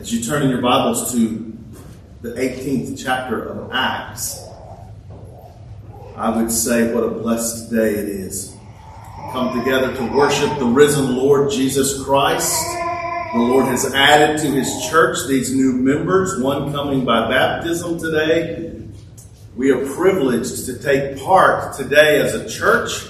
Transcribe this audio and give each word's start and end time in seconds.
As 0.00 0.12
you 0.12 0.24
turn 0.24 0.42
in 0.42 0.50
your 0.50 0.60
Bibles 0.60 1.12
to 1.12 1.56
the 2.20 2.30
18th 2.30 3.00
chapter 3.02 3.44
of 3.44 3.70
Acts, 3.72 4.44
I 6.16 6.36
would 6.36 6.50
say 6.50 6.92
what 6.92 7.04
a 7.04 7.10
blessed 7.10 7.70
day 7.70 7.94
it 7.94 8.08
is. 8.08 8.56
Come 9.30 9.56
together 9.56 9.94
to 9.96 10.04
worship 10.12 10.58
the 10.58 10.64
risen 10.64 11.16
Lord 11.16 11.52
Jesus 11.52 12.02
Christ. 12.02 12.60
The 13.34 13.38
Lord 13.38 13.66
has 13.66 13.94
added 13.94 14.40
to 14.40 14.48
his 14.48 14.68
church 14.90 15.18
these 15.28 15.54
new 15.54 15.72
members, 15.72 16.42
one 16.42 16.72
coming 16.72 17.04
by 17.04 17.28
baptism 17.28 17.98
today. 17.98 18.82
We 19.56 19.70
are 19.70 19.86
privileged 19.94 20.66
to 20.66 20.76
take 20.76 21.22
part 21.22 21.76
today 21.76 22.20
as 22.20 22.34
a 22.34 22.48
church 22.48 23.06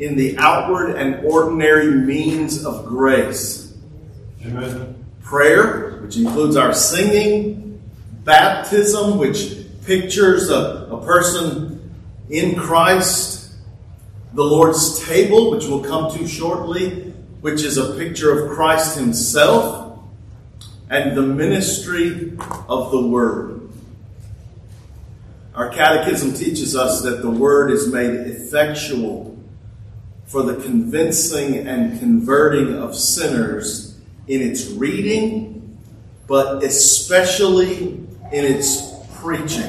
in 0.00 0.16
the 0.16 0.36
outward 0.38 0.96
and 0.96 1.24
ordinary 1.24 1.92
means 1.92 2.64
of 2.64 2.84
grace. 2.84 3.72
Amen. 4.44 4.96
Prayer, 5.22 5.89
which 6.10 6.16
includes 6.16 6.56
our 6.56 6.74
singing, 6.74 7.80
baptism, 8.24 9.16
which 9.16 9.58
pictures 9.84 10.50
a, 10.50 10.88
a 10.90 11.04
person 11.04 11.94
in 12.28 12.56
Christ, 12.56 13.52
the 14.32 14.42
Lord's 14.42 15.06
table, 15.06 15.52
which 15.52 15.66
we'll 15.66 15.84
come 15.84 16.10
to 16.18 16.26
shortly, 16.26 17.12
which 17.42 17.62
is 17.62 17.76
a 17.76 17.94
picture 17.94 18.36
of 18.36 18.50
Christ 18.50 18.98
Himself, 18.98 20.00
and 20.88 21.16
the 21.16 21.22
ministry 21.22 22.36
of 22.68 22.90
the 22.90 23.06
Word. 23.06 23.70
Our 25.54 25.68
catechism 25.68 26.34
teaches 26.34 26.74
us 26.74 27.02
that 27.02 27.22
the 27.22 27.30
Word 27.30 27.70
is 27.70 27.86
made 27.86 28.14
effectual 28.26 29.38
for 30.26 30.42
the 30.42 30.60
convincing 30.60 31.68
and 31.68 32.00
converting 32.00 32.74
of 32.74 32.96
sinners 32.96 33.96
in 34.26 34.42
its 34.42 34.66
reading, 34.70 35.58
but 36.30 36.62
especially 36.62 37.88
in 37.88 38.44
its 38.44 38.88
preaching. 39.16 39.68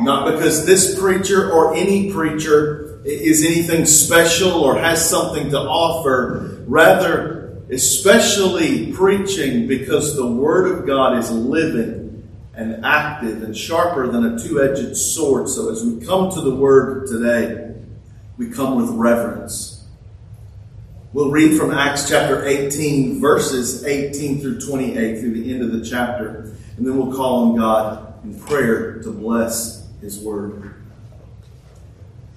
Not 0.00 0.32
because 0.32 0.64
this 0.64 0.98
preacher 0.98 1.52
or 1.52 1.74
any 1.74 2.10
preacher 2.10 3.02
is 3.04 3.44
anything 3.44 3.84
special 3.84 4.52
or 4.52 4.78
has 4.78 5.10
something 5.10 5.50
to 5.50 5.58
offer, 5.58 6.64
rather, 6.66 7.62
especially 7.70 8.94
preaching 8.94 9.66
because 9.66 10.16
the 10.16 10.26
Word 10.26 10.72
of 10.72 10.86
God 10.86 11.18
is 11.18 11.30
living 11.30 12.26
and 12.54 12.82
active 12.82 13.42
and 13.42 13.54
sharper 13.54 14.06
than 14.06 14.24
a 14.24 14.38
two 14.42 14.62
edged 14.62 14.96
sword. 14.96 15.50
So 15.50 15.70
as 15.70 15.84
we 15.84 16.02
come 16.02 16.30
to 16.30 16.40
the 16.40 16.54
Word 16.54 17.08
today, 17.08 17.74
we 18.38 18.48
come 18.48 18.76
with 18.76 18.88
reverence. 18.88 19.69
We'll 21.12 21.32
read 21.32 21.58
from 21.58 21.72
Acts 21.72 22.08
chapter 22.08 22.46
18, 22.46 23.20
verses 23.20 23.84
18 23.84 24.40
through 24.40 24.60
28 24.60 25.18
through 25.18 25.42
the 25.42 25.52
end 25.52 25.64
of 25.64 25.72
the 25.72 25.84
chapter, 25.84 26.54
and 26.76 26.86
then 26.86 26.96
we'll 26.96 27.12
call 27.16 27.50
on 27.50 27.56
God 27.56 28.22
in 28.22 28.38
prayer 28.38 29.02
to 29.02 29.10
bless 29.10 29.88
His 30.00 30.20
word. 30.20 30.72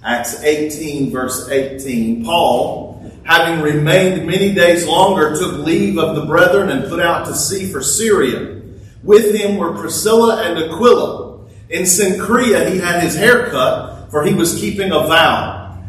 Acts 0.04 0.42
18, 0.42 1.12
verse 1.12 1.50
18. 1.50 2.26
Paul, 2.26 3.14
having 3.24 3.62
remained 3.62 4.26
many 4.26 4.56
days 4.56 4.88
longer, 4.88 5.36
took 5.36 5.60
leave 5.60 6.00
of 6.00 6.16
the 6.16 6.26
brethren 6.26 6.70
and 6.70 6.90
put 6.90 7.00
out 7.00 7.28
to 7.28 7.36
sea 7.36 7.72
for 7.72 7.84
Syria. 7.84 8.60
With 9.04 9.36
him 9.36 9.58
were 9.58 9.78
Priscilla 9.78 10.50
and 10.50 10.58
Aquila. 10.58 11.46
In 11.70 11.84
Cenchrea 11.84 12.72
he 12.72 12.80
had 12.80 13.04
his 13.04 13.16
hair 13.16 13.52
cut, 13.52 14.10
for 14.10 14.26
he 14.26 14.34
was 14.34 14.60
keeping 14.60 14.92
a 14.92 15.06
vow. 15.06 15.84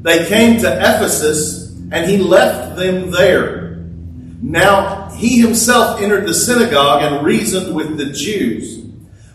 They 0.00 0.26
came 0.28 0.58
to 0.62 0.78
Ephesus 0.78 1.61
and 1.92 2.10
he 2.10 2.16
left 2.16 2.76
them 2.76 3.10
there. 3.10 3.76
Now 4.40 5.10
he 5.10 5.40
himself 5.40 6.00
entered 6.00 6.26
the 6.26 6.34
synagogue 6.34 7.02
and 7.02 7.24
reasoned 7.24 7.76
with 7.76 7.96
the 7.96 8.06
Jews. 8.06 8.84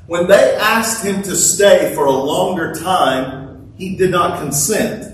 When 0.08 0.28
they 0.28 0.56
asked 0.56 1.06
him 1.06 1.22
to 1.24 1.36
stay 1.36 1.94
for 1.94 2.06
a 2.06 2.12
longer 2.12 2.74
time, 2.74 3.74
he 3.78 3.96
did 3.96 4.10
not 4.10 4.42
consent. 4.42 5.14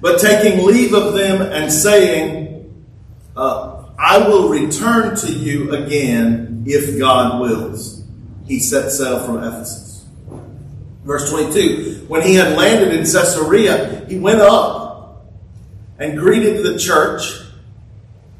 But 0.00 0.20
taking 0.20 0.64
leave 0.64 0.94
of 0.94 1.14
them 1.14 1.42
and 1.42 1.72
saying, 1.72 2.84
uh, 3.36 3.86
I 3.98 4.28
will 4.28 4.48
return 4.48 5.16
to 5.16 5.32
you 5.32 5.72
again 5.72 6.64
if 6.66 6.98
God 6.98 7.40
wills, 7.40 8.04
he 8.46 8.60
set 8.60 8.90
sail 8.90 9.24
from 9.24 9.38
Ephesus. 9.38 10.06
Verse 11.04 11.28
22 11.30 12.04
When 12.06 12.22
he 12.22 12.34
had 12.34 12.56
landed 12.56 12.94
in 12.94 13.00
Caesarea, 13.00 14.06
he 14.06 14.18
went 14.18 14.40
up 14.40 14.83
and 16.04 16.18
greeted 16.18 16.62
the 16.62 16.78
church 16.78 17.22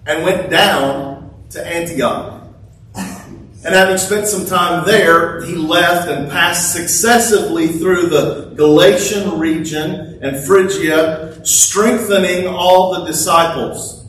and 0.06 0.22
went 0.22 0.50
down 0.50 1.34
to 1.48 1.66
Antioch. 1.66 2.46
And 2.94 3.74
having 3.74 3.96
spent 3.96 4.26
some 4.26 4.44
time 4.44 4.84
there, 4.84 5.42
he 5.42 5.54
left 5.54 6.10
and 6.10 6.30
passed 6.30 6.74
successively 6.74 7.68
through 7.68 8.08
the 8.08 8.52
Galatian 8.54 9.38
region 9.38 10.18
and 10.22 10.44
Phrygia, 10.44 11.40
strengthening 11.46 12.46
all 12.46 13.00
the 13.00 13.06
disciples. 13.06 14.04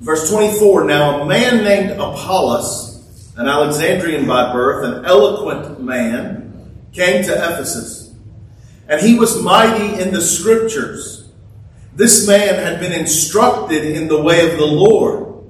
Verse 0.00 0.30
24 0.30 0.84
Now 0.84 1.20
a 1.20 1.26
man 1.26 1.64
named 1.64 1.90
Apollos, 2.00 3.34
an 3.36 3.46
Alexandrian 3.46 4.26
by 4.26 4.54
birth, 4.54 4.86
an 4.86 5.04
eloquent 5.04 5.82
man, 5.82 6.80
came 6.94 7.22
to 7.24 7.32
Ephesus. 7.34 8.14
And 8.88 9.02
he 9.02 9.18
was 9.18 9.42
mighty 9.42 10.00
in 10.00 10.14
the 10.14 10.22
scriptures 10.22 11.17
this 11.98 12.28
man 12.28 12.54
had 12.54 12.78
been 12.78 12.92
instructed 12.92 13.84
in 13.84 14.06
the 14.06 14.22
way 14.22 14.48
of 14.48 14.56
the 14.56 14.64
Lord, 14.64 15.44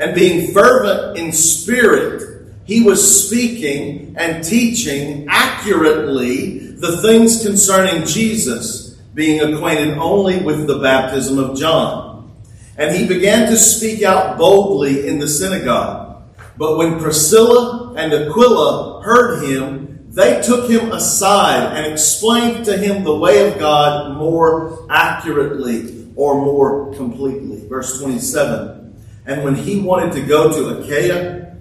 and 0.00 0.16
being 0.16 0.52
fervent 0.52 1.16
in 1.16 1.30
spirit, 1.30 2.48
he 2.64 2.82
was 2.82 3.28
speaking 3.28 4.16
and 4.18 4.42
teaching 4.42 5.26
accurately 5.28 6.58
the 6.58 7.00
things 7.02 7.44
concerning 7.44 8.04
Jesus, 8.04 8.96
being 9.14 9.40
acquainted 9.40 9.96
only 9.96 10.42
with 10.42 10.66
the 10.66 10.80
baptism 10.80 11.38
of 11.38 11.56
John. 11.56 12.32
And 12.76 12.96
he 12.96 13.06
began 13.06 13.48
to 13.48 13.56
speak 13.56 14.02
out 14.02 14.36
boldly 14.36 15.06
in 15.06 15.20
the 15.20 15.28
synagogue. 15.28 16.24
But 16.56 16.78
when 16.78 16.98
Priscilla 16.98 17.94
and 17.96 18.12
Aquila 18.12 19.02
heard 19.04 19.44
him, 19.44 19.81
they 20.12 20.42
took 20.42 20.68
him 20.68 20.92
aside 20.92 21.74
and 21.74 21.90
explained 21.90 22.66
to 22.66 22.76
him 22.76 23.02
the 23.02 23.16
way 23.16 23.50
of 23.50 23.58
God 23.58 24.18
more 24.18 24.86
accurately 24.90 26.12
or 26.16 26.34
more 26.34 26.94
completely. 26.94 27.66
Verse 27.66 27.98
27 27.98 28.94
And 29.24 29.42
when 29.42 29.54
he 29.54 29.80
wanted 29.80 30.12
to 30.12 30.20
go 30.26 30.52
to 30.52 30.80
Achaia, 30.80 31.56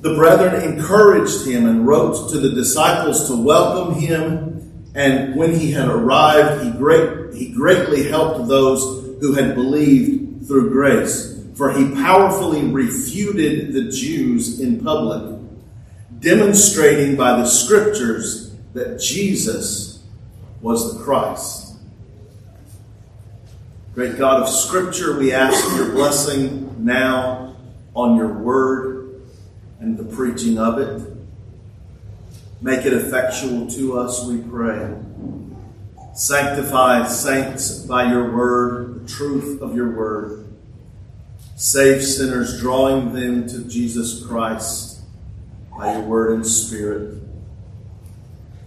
the 0.00 0.14
brethren 0.14 0.62
encouraged 0.62 1.44
him 1.44 1.66
and 1.66 1.84
wrote 1.84 2.30
to 2.30 2.38
the 2.38 2.50
disciples 2.50 3.26
to 3.26 3.36
welcome 3.36 3.96
him. 3.96 4.92
And 4.94 5.34
when 5.34 5.58
he 5.58 5.72
had 5.72 5.88
arrived, 5.88 6.64
he, 6.64 6.70
great, 6.70 7.34
he 7.34 7.52
greatly 7.52 8.08
helped 8.08 8.46
those 8.46 9.20
who 9.20 9.34
had 9.34 9.56
believed 9.56 10.46
through 10.46 10.70
grace. 10.70 11.34
For 11.56 11.72
he 11.72 11.92
powerfully 11.94 12.62
refuted 12.62 13.72
the 13.72 13.90
Jews 13.90 14.60
in 14.60 14.84
public, 14.84 15.35
demonstrating 16.20 17.16
by 17.16 17.36
the 17.36 17.46
scriptures 17.46 18.54
that 18.72 19.00
Jesus 19.00 20.02
was 20.60 20.96
the 20.96 21.04
Christ. 21.04 21.76
Great 23.94 24.18
God 24.18 24.42
of 24.42 24.48
Scripture, 24.48 25.18
we 25.18 25.32
ask 25.32 25.76
your 25.76 25.92
blessing 25.92 26.84
now 26.84 27.56
on 27.94 28.16
your 28.16 28.32
word 28.32 29.22
and 29.80 29.96
the 29.96 30.04
preaching 30.04 30.58
of 30.58 30.78
it. 30.78 31.02
Make 32.60 32.84
it 32.84 32.92
effectual 32.92 33.68
to 33.70 33.98
us, 33.98 34.24
we 34.26 34.38
pray. 34.38 34.94
Sanctify 36.14 37.06
saints 37.08 37.80
by 37.80 38.10
your 38.10 38.34
word, 38.34 39.04
the 39.04 39.08
truth 39.08 39.60
of 39.60 39.74
your 39.74 39.90
word. 39.90 40.46
Save 41.56 42.02
sinners, 42.02 42.60
drawing 42.60 43.12
them 43.12 43.46
to 43.48 43.64
Jesus 43.64 44.24
Christ 44.26 44.85
by 45.76 45.92
your 45.92 46.02
word 46.02 46.34
and 46.34 46.46
spirit. 46.46 47.22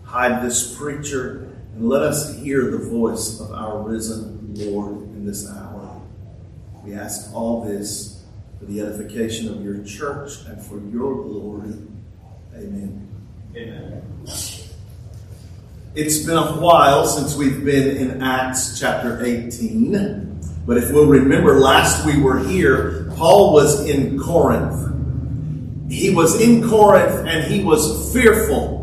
Hide 0.03 0.43
this 0.43 0.75
preacher 0.77 1.55
and 1.75 1.87
let 1.87 2.01
us 2.01 2.35
hear 2.37 2.71
the 2.71 2.77
voice 2.77 3.39
of 3.39 3.51
our 3.51 3.81
risen 3.81 4.53
Lord 4.55 4.95
in 4.95 5.25
this 5.25 5.49
hour. 5.49 6.01
We 6.83 6.93
ask 6.93 7.33
all 7.33 7.63
this 7.63 8.23
for 8.59 8.65
the 8.65 8.81
edification 8.81 9.49
of 9.49 9.63
your 9.63 9.83
church 9.83 10.45
and 10.47 10.61
for 10.61 10.79
your 10.91 11.23
glory. 11.23 11.73
Amen. 12.55 13.07
Amen. 13.55 14.01
It's 15.95 16.19
been 16.19 16.37
a 16.37 16.59
while 16.59 17.07
since 17.07 17.35
we've 17.35 17.63
been 17.63 17.97
in 17.97 18.21
Acts 18.21 18.79
chapter 18.79 19.23
18. 19.23 20.39
But 20.65 20.77
if 20.77 20.91
we'll 20.91 21.07
remember, 21.07 21.59
last 21.59 22.05
we 22.05 22.21
were 22.21 22.39
here, 22.39 23.11
Paul 23.15 23.53
was 23.53 23.87
in 23.89 24.19
Corinth. 24.19 24.98
He 25.89 26.11
was 26.11 26.39
in 26.39 26.67
Corinth 26.67 27.27
and 27.27 27.51
he 27.51 27.63
was 27.63 28.13
fearful. 28.13 28.77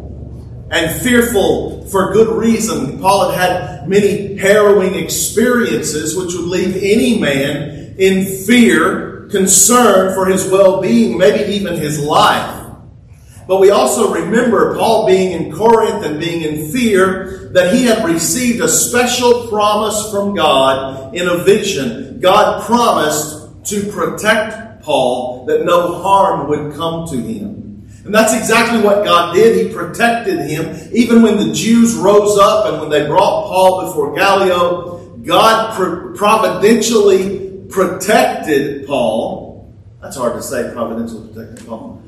And 0.71 1.01
fearful 1.01 1.87
for 1.87 2.13
good 2.13 2.37
reason. 2.37 2.99
Paul 3.01 3.31
had 3.31 3.51
had 3.51 3.89
many 3.89 4.37
harrowing 4.37 4.95
experiences 4.95 6.17
which 6.17 6.35
would 6.35 6.47
leave 6.47 6.77
any 6.77 7.21
man 7.21 7.95
in 7.99 8.25
fear 8.45 9.29
concern 9.31 10.15
for 10.15 10.27
his 10.27 10.51
well 10.51 10.81
being, 10.81 11.17
maybe 11.19 11.53
even 11.53 11.77
his 11.77 12.01
life. 12.01 12.65
But 13.47 13.61
we 13.61 13.71
also 13.71 14.13
remember 14.13 14.77
Paul 14.77 15.07
being 15.07 15.31
in 15.33 15.53
Corinth 15.53 16.05
and 16.05 16.19
being 16.19 16.43
in 16.43 16.73
fear 16.73 17.51
that 17.53 17.73
he 17.73 17.85
had 17.85 18.05
received 18.05 18.61
a 18.61 18.69
special 18.69 19.47
promise 19.47 20.11
from 20.11 20.35
God 20.35 21.15
in 21.15 21.29
a 21.29 21.39
vision. 21.39 22.19
God 22.19 22.65
promised 22.65 23.36
to 23.67 23.91
protect 23.93 24.83
Paul, 24.83 25.45
that 25.47 25.65
no 25.65 26.01
harm 26.03 26.49
would 26.49 26.75
come 26.75 27.07
to 27.09 27.17
him. 27.17 27.89
And 28.05 28.15
that's 28.15 28.35
exactly 28.35 28.81
what 28.83 29.05
God 29.05 29.35
did. 29.35 29.67
He 29.67 29.75
protected 29.75 30.39
him. 30.49 30.77
Even 30.93 31.23
when 31.23 31.37
the 31.39 31.53
Jews 31.53 31.97
rose 31.97 32.39
up 32.39 32.67
and 32.67 32.81
when 32.81 32.89
they 32.89 33.05
brought 33.07 33.49
Paul 33.49 33.87
before 33.87 34.15
Gallio, 34.15 35.17
God 35.25 35.75
providentially 36.17 37.65
protected 37.69 38.87
Paul. 38.87 39.75
That's 40.01 40.17
hard 40.17 40.35
to 40.35 40.43
say, 40.43 40.71
providentially 40.73 41.35
protected 41.35 41.67
Paul. 41.67 42.01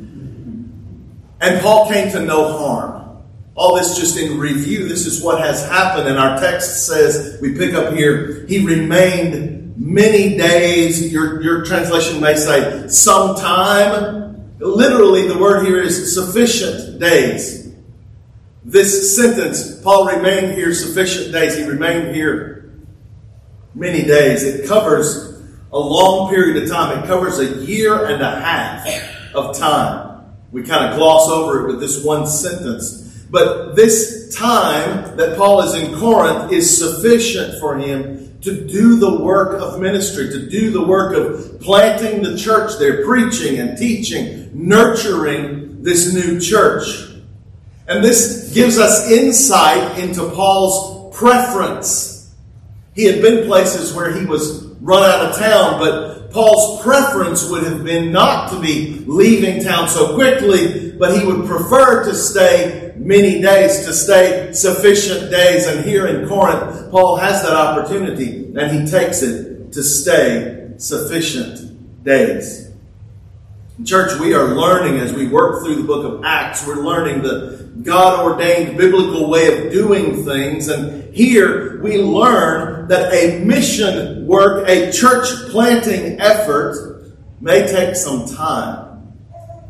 And 1.41 1.61
Paul 1.61 1.89
came 1.89 2.13
to 2.13 2.23
no 2.25 2.57
harm. 2.57 3.25
All 3.57 3.75
this 3.75 3.99
just 3.99 4.17
in 4.17 4.39
review. 4.39 4.87
This 4.87 5.05
is 5.05 5.21
what 5.21 5.41
has 5.41 5.67
happened. 5.67 6.07
And 6.07 6.17
our 6.17 6.39
text 6.39 6.87
says, 6.87 7.41
we 7.43 7.57
pick 7.57 7.75
up 7.75 7.93
here, 7.93 8.47
he 8.47 8.65
remained 8.65 9.68
many 9.79 10.37
days. 10.37 11.13
Your, 11.13 11.41
your 11.43 11.65
translation 11.65 12.21
may 12.21 12.35
say 12.35 12.89
some 12.89 13.37
time. 13.37 14.59
Literally, 14.59 15.29
the 15.29 15.39
word 15.39 15.65
here 15.65 15.81
is 15.81 16.13
sufficient 16.13 16.99
days. 16.99 17.73
This 18.65 19.17
sentence, 19.17 19.81
Paul 19.83 20.07
remained 20.07 20.53
here 20.55 20.75
sufficient 20.75 21.33
days. 21.33 21.57
He 21.57 21.65
remained 21.65 22.15
here 22.15 22.75
many 23.75 24.03
days. 24.03 24.43
It 24.43 24.69
covers 24.69 25.41
a 25.73 25.79
long 25.79 26.29
period 26.29 26.63
of 26.63 26.69
time. 26.69 26.99
It 26.99 27.07
covers 27.07 27.39
a 27.39 27.65
year 27.65 28.07
and 28.07 28.21
a 28.21 28.41
half 28.41 29.35
of 29.35 29.57
time. 29.57 30.35
We 30.51 30.65
kind 30.65 30.91
of 30.91 30.99
gloss 30.99 31.29
over 31.29 31.65
it 31.65 31.73
with 31.73 31.81
this 31.81 32.03
one 32.03 32.27
sentence. 32.27 33.05
But 33.31 33.77
this 33.77 34.35
time 34.35 35.17
that 35.19 35.37
Paul 35.37 35.63
is 35.63 35.75
in 35.75 35.95
Corinth 35.99 36.53
is 36.53 36.79
sufficient 36.79 37.61
for 37.61 37.79
him 37.79 38.28
to 38.43 38.67
do 38.67 38.97
the 38.97 39.21
work 39.21 39.61
of 39.61 39.81
ministry, 39.81 40.29
to 40.31 40.49
do 40.49 40.71
the 40.71 40.85
work 40.85 41.17
of 41.17 41.61
planting 41.61 42.23
the 42.23 42.37
church 42.37 42.79
there, 42.79 43.05
preaching 43.05 43.59
and 43.59 43.77
teaching, 43.77 44.51
nurturing 44.53 45.83
this 45.83 46.13
new 46.15 46.41
church. 46.41 47.09
And 47.89 48.05
this 48.05 48.53
gives 48.53 48.79
us 48.79 49.11
insight 49.11 49.99
into 49.99 50.31
Paul's 50.31 51.17
preference. 51.17 52.35
He 52.95 53.05
had 53.05 53.23
been 53.23 53.47
places 53.47 53.95
where 53.95 54.13
he 54.13 54.27
was 54.27 54.65
run 54.81 55.03
out 55.03 55.27
of 55.27 55.37
town, 55.37 55.79
but 55.81 56.18
Paul's 56.31 56.83
preference 56.83 57.49
would 57.49 57.65
have 57.65 57.85
been 57.85 58.13
not 58.13 58.51
to 58.53 58.61
be 58.61 59.05
leaving 59.07 59.63
town 59.63 59.89
so 59.89 60.15
quickly, 60.15 60.93
but 60.93 61.19
he 61.19 61.25
would 61.25 61.47
prefer 61.47 62.05
to 62.05 62.15
stay 62.15 62.93
many 62.97 63.41
days, 63.41 63.87
to 63.87 63.93
stay 63.93 64.53
sufficient 64.53 65.31
days. 65.31 65.67
And 65.67 65.85
here 65.85 66.07
in 66.07 66.29
Corinth, 66.29 66.91
Paul 66.91 67.17
has 67.17 67.43
that 67.43 67.55
opportunity, 67.55 68.53
and 68.57 68.71
he 68.71 68.91
takes 68.91 69.23
it 69.23 69.73
to 69.73 69.83
stay 69.83 70.73
sufficient 70.77 72.05
days. 72.05 72.68
Church, 73.85 74.19
we 74.19 74.35
are 74.35 74.57
learning 74.57 74.99
as 74.99 75.13
we 75.13 75.29
work 75.29 75.63
through 75.63 75.77
the 75.77 75.85
book 75.85 76.05
of 76.05 76.25
Acts, 76.25 76.67
we're 76.67 76.83
learning 76.83 77.23
the 77.23 77.71
God 77.83 78.25
ordained 78.25 78.77
biblical 78.77 79.31
way 79.31 79.67
of 79.67 79.73
doing 79.73 80.25
things. 80.25 80.67
And 80.67 81.15
here 81.15 81.81
we 81.81 82.03
learn 82.03 82.89
that 82.89 83.13
a 83.15 83.39
mission 83.45 84.27
work, 84.27 84.69
a 84.69 84.91
church 84.91 85.29
planting 85.51 86.21
effort, 86.21 87.15
may 87.41 87.69
take 87.69 87.95
some 87.95 88.27
time. 88.27 89.15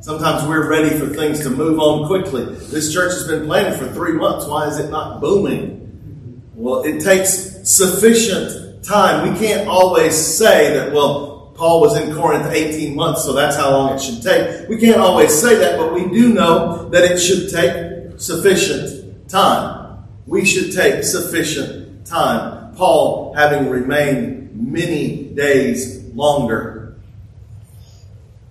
Sometimes 0.00 0.48
we're 0.48 0.70
ready 0.70 0.98
for 0.98 1.08
things 1.08 1.40
to 1.40 1.50
move 1.50 1.78
on 1.78 2.06
quickly. 2.06 2.46
This 2.46 2.90
church 2.90 3.12
has 3.12 3.28
been 3.28 3.44
planted 3.44 3.78
for 3.78 3.92
three 3.92 4.12
months. 4.12 4.46
Why 4.46 4.68
is 4.68 4.78
it 4.78 4.90
not 4.90 5.20
booming? 5.20 6.42
Well, 6.54 6.82
it 6.82 7.02
takes 7.02 7.68
sufficient 7.68 8.82
time. 8.82 9.30
We 9.30 9.38
can't 9.38 9.68
always 9.68 10.16
say 10.16 10.72
that, 10.72 10.94
well, 10.94 11.27
Paul 11.58 11.80
was 11.80 11.98
in 11.98 12.14
Corinth 12.14 12.46
18 12.52 12.94
months, 12.94 13.24
so 13.24 13.32
that's 13.32 13.56
how 13.56 13.72
long 13.72 13.92
it 13.92 14.00
should 14.00 14.22
take. 14.22 14.68
We 14.68 14.78
can't 14.78 15.00
always 15.00 15.34
say 15.34 15.56
that, 15.56 15.76
but 15.76 15.92
we 15.92 16.08
do 16.08 16.32
know 16.32 16.88
that 16.90 17.02
it 17.02 17.18
should 17.18 17.50
take 17.50 18.20
sufficient 18.20 19.28
time. 19.28 20.04
We 20.24 20.44
should 20.44 20.72
take 20.72 21.02
sufficient 21.02 22.06
time. 22.06 22.74
Paul 22.76 23.34
having 23.34 23.68
remained 23.68 24.54
many 24.54 25.30
days 25.30 26.04
longer. 26.14 26.96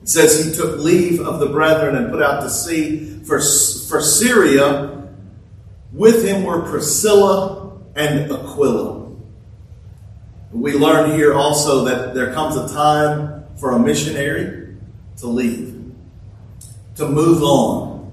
It 0.02 0.10
says 0.10 0.44
he 0.44 0.52
took 0.52 0.78
leave 0.80 1.22
of 1.22 1.40
the 1.40 1.48
brethren 1.48 1.96
and 1.96 2.12
put 2.12 2.22
out 2.22 2.42
to 2.42 2.50
sea 2.50 3.22
for, 3.24 3.40
for 3.40 4.02
Syria. 4.02 5.08
With 5.94 6.26
him 6.26 6.44
were 6.44 6.62
Priscilla 6.64 7.72
and 7.96 8.30
Aquila. 8.30 9.07
We 10.60 10.74
learn 10.74 11.12
here 11.12 11.36
also 11.36 11.86
that 11.86 12.16
there 12.16 12.34
comes 12.34 12.56
a 12.56 12.68
time 12.74 13.46
for 13.58 13.74
a 13.74 13.80
missionary 13.80 14.76
to 15.18 15.28
leave, 15.28 15.94
to 16.96 17.08
move 17.08 17.44
on. 17.44 18.12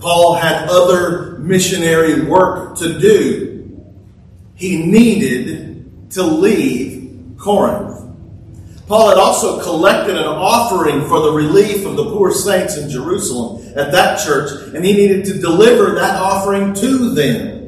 Paul 0.00 0.34
had 0.34 0.68
other 0.68 1.38
missionary 1.38 2.22
work 2.22 2.76
to 2.78 2.98
do. 2.98 3.80
He 4.56 4.84
needed 4.84 6.10
to 6.10 6.24
leave 6.24 7.36
Corinth. 7.38 8.00
Paul 8.88 9.10
had 9.10 9.18
also 9.18 9.62
collected 9.62 10.16
an 10.16 10.26
offering 10.26 11.06
for 11.06 11.20
the 11.20 11.30
relief 11.30 11.86
of 11.86 11.94
the 11.94 12.10
poor 12.10 12.32
saints 12.32 12.76
in 12.76 12.90
Jerusalem 12.90 13.72
at 13.76 13.92
that 13.92 14.18
church, 14.18 14.50
and 14.74 14.84
he 14.84 14.94
needed 14.94 15.26
to 15.26 15.38
deliver 15.38 15.94
that 15.94 16.16
offering 16.20 16.74
to 16.74 17.14
them. 17.14 17.63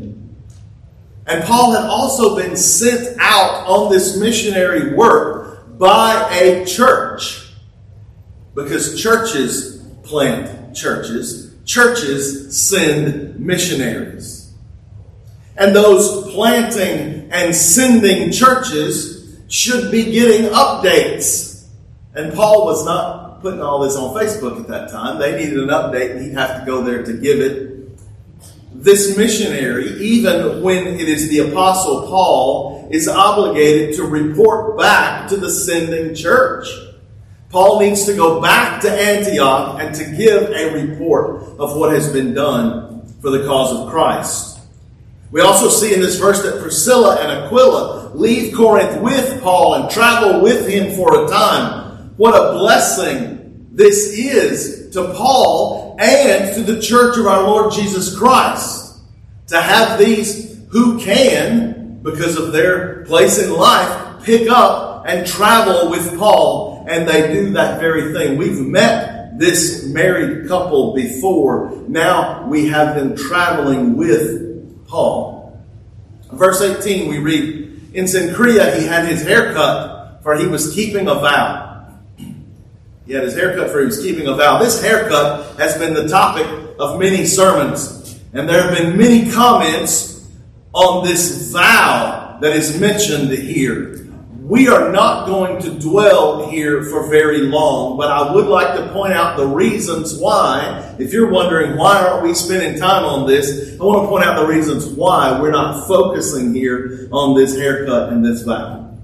And 1.27 1.43
Paul 1.45 1.73
had 1.73 1.85
also 1.85 2.37
been 2.37 2.57
sent 2.57 3.17
out 3.19 3.67
on 3.67 3.91
this 3.91 4.17
missionary 4.17 4.95
work 4.95 5.79
by 5.79 6.29
a 6.33 6.65
church. 6.65 7.51
Because 8.55 9.01
churches 9.01 9.83
plant 10.05 10.75
churches, 10.75 11.55
churches 11.65 12.57
send 12.57 13.39
missionaries. 13.41 14.53
And 15.57 15.75
those 15.75 16.33
planting 16.33 17.31
and 17.33 17.55
sending 17.55 18.31
churches 18.31 19.37
should 19.49 19.91
be 19.91 20.13
getting 20.13 20.51
updates. 20.51 21.67
And 22.15 22.33
Paul 22.33 22.67
was 22.67 22.85
not 22.85 23.43
putting 23.43 23.61
all 23.61 23.81
this 23.81 23.97
on 23.97 24.15
Facebook 24.15 24.61
at 24.61 24.69
that 24.69 24.91
time. 24.91 25.19
They 25.19 25.37
needed 25.37 25.59
an 25.59 25.69
update, 25.69 26.13
and 26.13 26.25
he'd 26.25 26.35
have 26.35 26.61
to 26.61 26.67
go 26.67 26.83
there 26.83 27.03
to 27.03 27.13
give 27.15 27.41
it 27.41 27.76
this 28.83 29.17
missionary, 29.17 30.01
even 30.01 30.63
when 30.63 30.87
it 30.87 31.09
is 31.09 31.29
the 31.29 31.51
Apostle 31.51 32.07
Paul, 32.09 32.89
is 32.91 33.09
obligated 33.09 33.97
to 33.97 34.05
report 34.05 34.79
back 34.79 35.29
to 35.29 35.37
the 35.37 35.51
sending 35.51 36.15
church. 36.15 36.69
Paul 37.51 37.81
needs 37.81 38.05
to 38.07 38.15
go 38.15 38.41
back 38.41 38.81
to 38.83 38.91
Antioch 38.91 39.81
and 39.81 39.95
to 39.95 40.05
give 40.17 40.51
a 40.51 40.73
report 40.73 41.43
of 41.59 41.77
what 41.77 41.93
has 41.93 42.13
been 42.13 42.35
done 42.35 43.07
for 43.21 43.31
the 43.31 43.47
cause 43.47 43.73
of 43.73 43.91
Christ. 43.91 44.61
We 45.31 45.41
also 45.41 45.69
see 45.69 45.95
in 45.95 46.01
this 46.01 46.19
verse 46.19 46.43
that 46.43 46.61
Priscilla 46.61 47.17
and 47.21 47.45
Aquila 47.45 48.13
leave 48.15 48.55
Corinth 48.55 49.01
with 49.01 49.43
Paul 49.43 49.75
and 49.75 49.91
travel 49.91 50.41
with 50.41 50.69
him 50.69 50.95
for 50.95 51.25
a 51.25 51.29
time. 51.29 52.15
What 52.17 52.35
a 52.35 52.59
blessing 52.59 53.69
this 53.73 54.17
is 54.17 54.86
to 54.97 55.13
Paul 55.13 55.95
and 55.99 56.55
to 56.55 56.63
the 56.63 56.81
church 56.81 57.19
of 57.19 57.27
our 57.27 57.43
Lord 57.43 57.71
Jesus 57.71 58.17
Christ. 58.17 58.99
To 59.49 59.61
have 59.61 59.99
these 59.99 60.59
who 60.71 60.99
can, 60.99 62.01
because 62.03 62.37
of 62.37 62.53
their 62.53 63.05
place 63.05 63.39
in 63.39 63.53
life, 63.53 64.25
pick 64.25 64.49
up 64.51 65.05
and 65.07 65.27
travel 65.27 65.91
with 65.91 66.19
Paul, 66.19 66.87
and 66.89 67.07
they 67.07 67.31
do 67.31 67.53
that 67.53 67.79
very 67.79 68.15
thing. 68.15 68.39
We've 68.39 68.67
met 68.67 69.39
this 69.39 69.85
married 69.85 70.49
couple 70.49 70.95
before. 70.95 71.77
Now 71.87 72.47
we 72.47 72.69
have 72.69 72.97
them 72.97 73.15
traveling 73.17 73.99
with 73.99 74.87
Paul. 74.89 75.63
Verse 76.33 76.63
18, 76.63 77.11
we 77.11 77.19
read, 77.19 77.93
In 77.93 78.07
Cenchrea 78.07 78.79
he 78.79 78.87
had 78.87 79.05
his 79.05 79.23
hair 79.23 79.53
cut, 79.53 80.23
for 80.23 80.37
he 80.37 80.47
was 80.47 80.75
keeping 80.75 81.07
a 81.07 81.15
vow. 81.15 81.66
He 83.07 83.13
had 83.13 83.23
his 83.23 83.35
haircut 83.35 83.71
for 83.71 83.81
he 83.81 83.87
was 83.87 84.03
keeping 84.03 84.27
a 84.27 84.35
vow. 84.35 84.59
This 84.59 84.83
haircut 84.83 85.59
has 85.59 85.79
been 85.79 85.95
the 85.95 86.09
topic 86.09 86.47
of 86.79 86.99
many 86.99 87.25
sermons, 87.25 88.21
and 88.33 88.49
there 88.49 88.63
have 88.63 88.77
been 88.77 88.97
many 88.97 89.31
comments 89.31 90.27
on 90.73 91.07
this 91.07 91.53
vow 91.53 92.39
that 92.41 92.55
is 92.55 92.79
mentioned 92.81 93.31
here. 93.31 94.03
We 94.43 94.69
are 94.69 94.93
not 94.93 95.27
going 95.27 95.61
to 95.63 95.71
dwell 95.71 96.49
here 96.49 96.85
for 96.85 97.09
very 97.09 97.41
long, 97.41 97.97
but 97.97 98.11
I 98.11 98.33
would 98.33 98.47
like 98.47 98.77
to 98.77 98.93
point 98.93 99.13
out 99.13 99.37
the 99.37 99.47
reasons 99.47 100.17
why. 100.19 100.95
If 100.99 101.13
you're 101.13 101.31
wondering 101.31 101.77
why 101.77 101.99
aren't 101.99 102.23
we 102.23 102.35
spending 102.35 102.79
time 102.79 103.05
on 103.05 103.27
this, 103.27 103.77
I 103.81 103.85
want 103.85 104.05
to 104.05 104.09
point 104.09 104.25
out 104.25 104.39
the 104.39 104.47
reasons 104.47 104.87
why 104.87 105.41
we're 105.41 105.51
not 105.51 105.89
focusing 105.89 106.55
here 106.55 107.09
on 107.11 107.37
this 107.37 107.57
haircut 107.57 108.13
and 108.13 108.25
this 108.25 108.43
vow. 108.43 108.97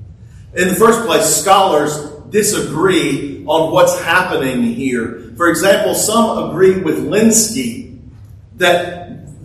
In 0.55 0.69
the 0.69 0.75
first 0.75 1.07
place, 1.07 1.25
scholars 1.25 2.12
disagree 2.33 3.45
on 3.47 3.73
what's 3.73 4.01
happening 4.03 4.63
here. 4.63 5.33
For 5.37 5.49
example, 5.49 5.95
some 5.95 6.51
agree 6.51 6.81
with 6.81 7.07
Lenski 7.07 8.01
that 8.57 9.03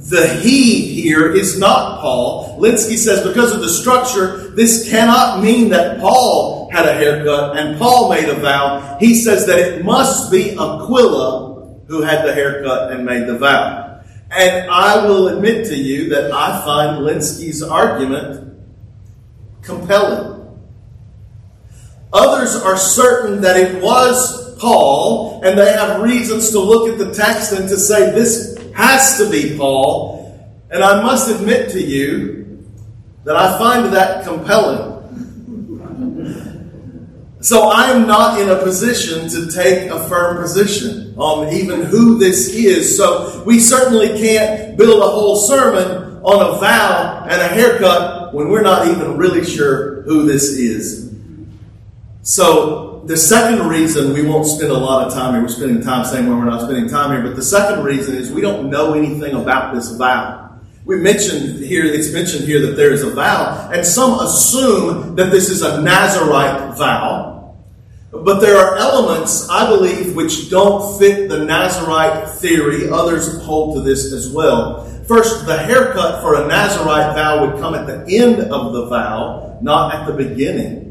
the 0.09 0.27
he 0.41 1.01
here 1.01 1.31
is 1.31 1.59
not 1.59 1.99
Paul. 1.99 2.59
Lenski 2.59 2.97
says 2.97 3.27
because 3.27 3.51
of 3.51 3.61
the 3.61 3.69
structure, 3.69 4.49
this 4.55 4.89
cannot 4.89 5.43
mean 5.43 5.69
that 5.69 5.99
Paul 5.99 6.69
had 6.71 6.85
a 6.85 6.93
haircut 6.93 7.57
and 7.57 7.77
Paul 7.77 8.09
made 8.09 8.29
a 8.29 8.35
vow. 8.35 8.97
He 8.99 9.15
says 9.15 9.45
that 9.47 9.59
it 9.59 9.83
must 9.83 10.31
be 10.31 10.51
Aquila 10.51 11.75
who 11.87 12.01
had 12.01 12.25
the 12.25 12.33
haircut 12.33 12.91
and 12.91 13.05
made 13.05 13.27
the 13.27 13.37
vow. 13.37 14.01
And 14.29 14.69
I 14.69 15.05
will 15.05 15.29
admit 15.29 15.67
to 15.67 15.75
you 15.75 16.09
that 16.09 16.31
I 16.31 16.61
find 16.63 17.05
Lenski's 17.05 17.63
argument 17.63 18.55
compelling. 19.61 20.36
Others 22.13 22.55
are 22.55 22.77
certain 22.77 23.41
that 23.41 23.57
it 23.57 23.81
was 23.81 24.55
Paul, 24.57 25.41
and 25.43 25.57
they 25.57 25.71
have 25.71 26.01
reasons 26.01 26.51
to 26.51 26.59
look 26.59 26.89
at 26.89 26.97
the 26.97 27.13
text 27.13 27.51
and 27.51 27.67
to 27.69 27.77
say 27.77 28.11
this 28.11 28.57
has 28.73 29.17
to 29.17 29.29
be 29.29 29.57
Paul. 29.57 30.17
And 30.69 30.83
I 30.83 31.01
must 31.01 31.29
admit 31.29 31.71
to 31.71 31.81
you 31.81 32.65
that 33.23 33.35
I 33.35 33.57
find 33.57 33.93
that 33.93 34.25
compelling. 34.25 34.95
So 37.39 37.69
I 37.69 37.91
am 37.91 38.07
not 38.07 38.41
in 38.41 38.49
a 38.49 38.57
position 38.57 39.29
to 39.29 39.51
take 39.51 39.89
a 39.91 40.07
firm 40.09 40.41
position 40.41 41.13
on 41.17 41.53
even 41.53 41.83
who 41.83 42.17
this 42.17 42.49
is. 42.49 42.97
So 42.97 43.43
we 43.45 43.59
certainly 43.59 44.19
can't 44.19 44.75
build 44.77 45.01
a 45.01 45.07
whole 45.07 45.35
sermon 45.35 46.19
on 46.23 46.55
a 46.55 46.59
vow 46.59 47.25
and 47.29 47.39
a 47.39 47.47
haircut 47.47 48.33
when 48.33 48.49
we're 48.49 48.63
not 48.63 48.87
even 48.87 49.17
really 49.17 49.45
sure 49.45 50.01
who 50.01 50.25
this 50.25 50.49
is. 50.49 51.06
So 52.27 53.03
the 53.05 53.15
second 53.15 53.69
reason 53.69 54.11
we 54.11 54.21
won't 54.21 54.45
spend 54.45 54.69
a 54.69 54.77
lot 54.77 55.07
of 55.07 55.13
time 55.13 55.33
here, 55.33 55.41
we're 55.41 55.47
spending 55.47 55.81
time 55.81 56.03
saying 56.03 56.27
when 56.27 56.37
we're 56.37 56.43
not 56.43 56.63
spending 56.63 56.89
time 56.89 57.11
here, 57.11 57.21
but 57.21 57.37
the 57.37 57.41
second 57.41 57.85
reason 57.85 58.15
is 58.15 58.33
we 58.33 58.41
don't 58.41 58.69
know 58.69 58.95
anything 58.95 59.33
about 59.33 59.73
this 59.73 59.91
vow. 59.91 60.59
We 60.83 60.97
mentioned 60.97 61.63
here, 61.63 61.85
it's 61.85 62.11
mentioned 62.11 62.43
here 62.43 62.59
that 62.65 62.75
there 62.75 62.91
is 62.91 63.01
a 63.01 63.11
vow, 63.11 63.69
and 63.71 63.85
some 63.85 64.19
assume 64.19 65.15
that 65.15 65.31
this 65.31 65.49
is 65.49 65.61
a 65.61 65.81
Nazarite 65.81 66.77
vow. 66.77 67.55
But 68.11 68.41
there 68.41 68.57
are 68.57 68.75
elements, 68.75 69.47
I 69.49 69.69
believe, 69.69 70.13
which 70.13 70.49
don't 70.49 70.99
fit 70.99 71.29
the 71.29 71.45
Nazarite 71.45 72.27
theory. 72.39 72.89
Others 72.89 73.41
hold 73.43 73.77
to 73.77 73.81
this 73.81 74.11
as 74.11 74.29
well. 74.29 74.83
First, 75.07 75.45
the 75.45 75.57
haircut 75.57 76.21
for 76.21 76.43
a 76.43 76.45
Nazarite 76.45 77.15
vow 77.15 77.45
would 77.45 77.61
come 77.61 77.73
at 77.73 77.87
the 77.87 78.17
end 78.17 78.51
of 78.51 78.73
the 78.73 78.87
vow, 78.87 79.59
not 79.61 79.95
at 79.95 80.07
the 80.07 80.13
beginning. 80.13 80.86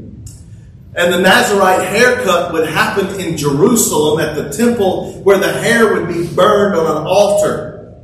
And 0.96 1.12
the 1.12 1.20
Nazarite 1.20 1.86
haircut 1.86 2.54
would 2.54 2.66
happen 2.66 3.20
in 3.20 3.36
Jerusalem 3.36 4.18
at 4.18 4.34
the 4.34 4.48
temple 4.48 5.12
where 5.22 5.38
the 5.38 5.52
hair 5.52 5.92
would 5.92 6.08
be 6.08 6.26
burned 6.26 6.74
on 6.74 6.86
an 6.86 7.06
altar. 7.06 8.02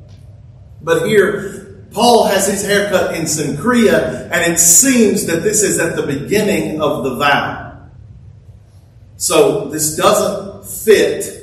But 0.83 1.07
here, 1.07 1.87
Paul 1.93 2.27
has 2.27 2.47
his 2.47 2.65
haircut 2.67 3.15
in 3.15 3.23
Cenchrea, 3.23 4.31
and 4.31 4.53
it 4.53 4.59
seems 4.59 5.25
that 5.27 5.43
this 5.43 5.63
is 5.63 5.79
at 5.79 5.97
the 5.97 6.03
beginning 6.03 6.83
of 6.83 7.05
the 7.05 7.17
vow. 7.17 7.89
So 9.17 9.69
this 9.69 9.97
doesn't 9.97 10.67
fit 10.67 11.42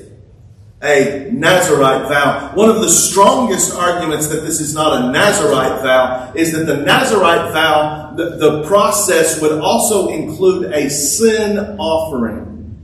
a 0.81 1.29
Nazarite 1.31 2.07
vow. 2.07 2.51
One 2.55 2.69
of 2.69 2.81
the 2.81 2.89
strongest 2.89 3.75
arguments 3.75 4.27
that 4.27 4.41
this 4.41 4.61
is 4.61 4.73
not 4.73 5.01
a 5.01 5.11
Nazarite 5.11 5.81
vow 5.81 6.31
is 6.35 6.53
that 6.53 6.65
the 6.65 6.77
Nazarite 6.77 7.51
vow, 7.51 8.13
the, 8.15 8.37
the 8.37 8.63
process 8.63 9.41
would 9.41 9.59
also 9.59 10.07
include 10.07 10.71
a 10.71 10.89
sin 10.89 11.77
offering. 11.77 12.77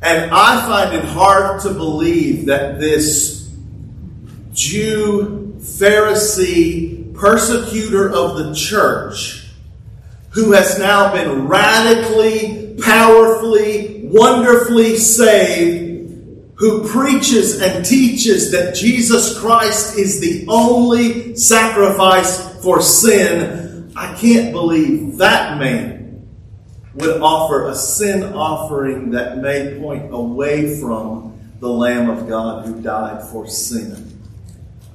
And 0.00 0.30
I 0.32 0.66
find 0.66 0.96
it 0.96 1.04
hard 1.04 1.60
to 1.62 1.70
believe 1.70 2.46
that 2.46 2.78
this 2.78 3.50
Jew, 4.52 5.54
Pharisee, 5.58 7.14
persecutor 7.14 8.10
of 8.10 8.36
the 8.36 8.54
church, 8.54 9.48
who 10.30 10.52
has 10.52 10.78
now 10.78 11.12
been 11.12 11.46
radically, 11.46 12.76
powerfully, 12.82 14.02
wonderfully 14.04 14.96
saved, 14.96 15.91
who 16.62 16.86
preaches 16.86 17.60
and 17.60 17.84
teaches 17.84 18.52
that 18.52 18.72
Jesus 18.72 19.36
Christ 19.40 19.98
is 19.98 20.20
the 20.20 20.44
only 20.46 21.34
sacrifice 21.34 22.62
for 22.62 22.80
sin, 22.80 23.92
I 23.96 24.14
can't 24.14 24.52
believe 24.52 25.16
that 25.18 25.58
man 25.58 26.24
would 26.94 27.20
offer 27.20 27.66
a 27.66 27.74
sin 27.74 28.22
offering 28.34 29.10
that 29.10 29.38
may 29.38 29.76
point 29.80 30.14
away 30.14 30.78
from 30.78 31.36
the 31.58 31.68
Lamb 31.68 32.08
of 32.08 32.28
God 32.28 32.64
who 32.64 32.80
died 32.80 33.26
for 33.26 33.48
sin. 33.48 34.20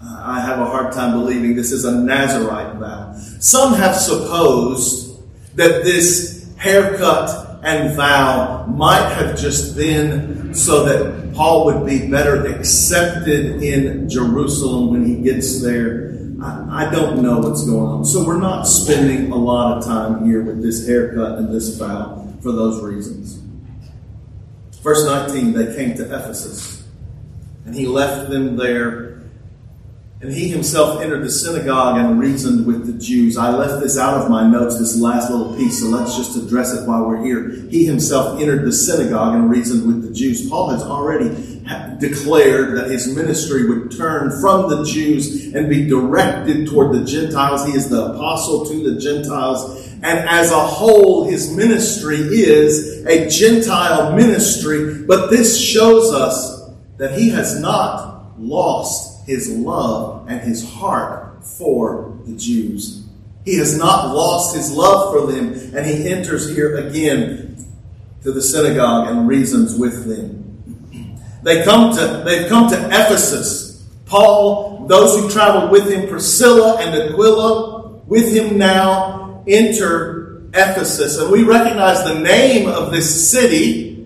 Uh, 0.02 0.22
I 0.24 0.40
have 0.40 0.60
a 0.60 0.66
hard 0.66 0.94
time 0.94 1.20
believing 1.20 1.58
this 1.58 1.74
is 1.74 1.84
a 1.84 1.92
Nazarite 2.00 2.78
vow. 2.78 3.14
Some 3.42 3.74
have 3.74 3.98
supposed 3.98 5.20
that 5.58 5.84
this 5.84 6.50
haircut 6.56 7.47
and 7.64 7.96
vow 7.96 8.66
might 8.68 9.10
have 9.14 9.38
just 9.38 9.76
been 9.76 10.54
so 10.54 10.86
that 10.86 11.34
Paul 11.34 11.66
would 11.66 11.86
be 11.86 12.10
better 12.10 12.46
accepted 12.46 13.62
in 13.64 14.10
Jerusalem 14.10 14.92
when 14.92 15.06
he 15.06 15.22
gets 15.22 15.62
there. 15.62 16.18
I, 16.42 16.86
I, 16.86 16.92
don't 16.92 17.22
know 17.22 17.40
what's 17.40 17.66
going 17.66 17.88
on. 17.88 18.06
So 18.06 18.26
we're 18.26 18.40
not 18.40 18.64
spending 18.68 19.32
a 19.32 19.36
lot 19.36 19.78
of 19.78 19.86
time 19.86 20.26
here 20.26 20.44
with 20.44 20.62
this 20.62 20.88
haircut 20.88 21.40
and 21.40 21.54
this 21.54 21.78
vow 21.78 22.32
for 22.42 22.52
those 22.52 22.82
reasons. 22.84 23.42
Verse 24.82 25.06
19, 25.06 25.54
they 25.54 25.76
came 25.76 25.96
to 25.98 26.04
Ephesus, 26.04 26.84
and 27.66 27.76
he 27.76 27.88
left 27.88 28.30
them 28.30 28.56
there 28.56 29.07
and 30.20 30.34
he 30.34 30.48
himself 30.48 31.00
entered 31.00 31.24
the 31.24 31.30
synagogue 31.30 31.98
and 31.98 32.20
reasoned 32.20 32.66
with 32.66 32.88
the 32.88 32.94
Jews. 32.94 33.38
I 33.38 33.52
left 33.52 33.84
this 33.84 34.00
out 34.00 34.20
of 34.20 34.32
my 34.32 34.50
notes, 34.50 34.80
this 34.80 35.00
last 35.00 35.30
little 35.30 35.56
piece, 35.56 35.80
so 35.80 35.88
let's 35.88 36.18
just 36.18 36.36
address 36.36 36.74
it 36.74 36.88
while 36.88 37.06
we're 37.06 37.24
here. 37.24 37.50
He 37.70 37.86
himself 37.86 38.42
entered 38.42 38.66
the 38.66 38.72
synagogue 38.72 39.36
and 39.36 39.48
reasoned 39.48 39.86
with 39.86 40.08
the 40.08 40.12
Jews. 40.12 40.50
Paul 40.50 40.70
has 40.70 40.82
already 40.82 41.30
declared 42.00 42.78
that 42.78 42.90
his 42.90 43.16
ministry 43.16 43.70
would 43.70 43.96
turn 43.96 44.42
from 44.42 44.70
the 44.70 44.84
Jews 44.86 45.54
and 45.54 45.70
be 45.70 45.88
directed 45.88 46.68
toward 46.68 46.96
the 46.96 47.06
Gentiles. 47.06 47.68
He 47.68 47.74
is 47.74 47.90
the 47.90 48.14
apostle 48.14 48.66
to 48.66 48.92
the 48.92 49.00
Gentiles. 49.00 49.86
And 50.02 50.28
as 50.30 50.52
a 50.52 50.60
whole, 50.60 51.30
his 51.30 51.56
ministry 51.56 52.18
is 52.18 53.06
a 53.06 53.30
Gentile 53.30 54.16
ministry. 54.16 55.04
But 55.04 55.30
this 55.30 55.60
shows 55.60 56.12
us 56.12 56.72
that 56.98 57.20
he 57.20 57.30
has 57.30 57.60
not 57.60 58.40
lost 58.40 59.17
his 59.28 59.50
love 59.50 60.26
and 60.30 60.42
his 60.42 60.68
heart 60.68 61.46
for 61.46 62.18
the 62.26 62.36
Jews. 62.36 63.04
He 63.46 63.58
has 63.58 63.78
not 63.78 64.16
lost 64.16 64.56
his 64.56 64.72
love 64.72 65.14
for 65.14 65.32
them, 65.32 65.54
and 65.76 65.86
he 65.86 66.10
enters 66.10 66.50
here 66.50 66.78
again 66.78 67.66
to 68.24 68.32
the 68.32 68.42
synagogue 68.42 69.10
and 69.10 69.28
reasons 69.28 69.78
with 69.78 70.06
them. 70.06 71.18
They 71.44 71.64
come 71.64 71.96
to, 71.96 72.24
they've 72.26 72.50
come 72.50 72.70
to 72.72 72.88
Ephesus. 72.88 73.86
Paul, 74.06 74.88
those 74.88 75.20
who 75.20 75.30
traveled 75.30 75.72
with 75.72 75.90
him, 75.90 76.10
Priscilla 76.10 76.78
and 76.80 76.96
Aquila, 76.96 78.02
with 78.06 78.34
him 78.34 78.58
now 78.58 79.44
enter 79.48 80.44
Ephesus. 80.50 81.20
And 81.20 81.32
we 81.32 81.44
recognize 81.44 82.04
the 82.04 82.20
name 82.20 82.68
of 82.68 82.92
this 82.92 83.30
city 83.30 83.97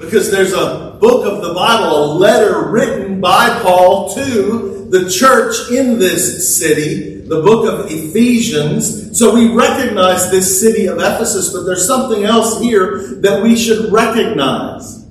because 0.00 0.30
there's 0.30 0.54
a 0.54 0.96
book 0.98 1.26
of 1.26 1.42
the 1.42 1.52
Bible, 1.52 2.04
a 2.04 2.14
letter 2.14 2.70
written 2.70 3.20
by 3.20 3.60
Paul 3.62 4.14
to 4.14 4.86
the 4.90 5.10
church 5.10 5.70
in 5.70 5.98
this 5.98 6.58
city, 6.58 7.20
the 7.20 7.42
book 7.42 7.68
of 7.68 7.90
Ephesians. 7.90 9.16
So 9.16 9.34
we 9.34 9.52
recognize 9.52 10.30
this 10.30 10.58
city 10.58 10.86
of 10.86 10.96
Ephesus, 10.96 11.52
but 11.52 11.64
there's 11.64 11.86
something 11.86 12.24
else 12.24 12.60
here 12.60 13.20
that 13.20 13.42
we 13.42 13.56
should 13.56 13.92
recognize. 13.92 15.06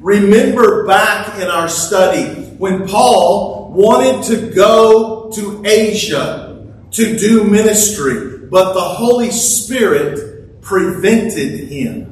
Remember 0.00 0.86
back 0.86 1.38
in 1.38 1.48
our 1.48 1.68
study 1.68 2.46
when 2.56 2.88
Paul 2.88 3.72
wanted 3.72 4.24
to 4.34 4.52
go 4.54 5.30
to 5.34 5.62
Asia 5.66 6.66
to 6.92 7.18
do 7.18 7.44
ministry, 7.44 8.48
but 8.48 8.72
the 8.72 8.80
Holy 8.80 9.30
Spirit 9.30 10.62
prevented 10.62 11.68
him. 11.68 12.09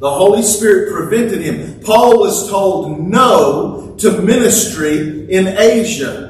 The 0.00 0.10
Holy 0.10 0.42
Spirit 0.42 0.92
prevented 0.92 1.40
him. 1.42 1.80
Paul 1.80 2.20
was 2.20 2.48
told 2.48 3.00
no 3.00 3.96
to 3.98 4.22
ministry 4.22 5.30
in 5.30 5.48
Asia. 5.48 6.28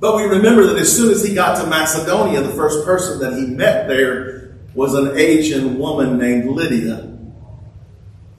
But 0.00 0.16
we 0.16 0.22
remember 0.24 0.66
that 0.66 0.78
as 0.78 0.94
soon 0.94 1.12
as 1.12 1.24
he 1.24 1.34
got 1.34 1.60
to 1.62 1.66
Macedonia, 1.68 2.40
the 2.40 2.52
first 2.52 2.84
person 2.84 3.20
that 3.20 3.38
he 3.38 3.46
met 3.46 3.86
there 3.86 4.56
was 4.74 4.94
an 4.94 5.16
Asian 5.16 5.78
woman 5.78 6.18
named 6.18 6.50
Lydia. 6.50 7.00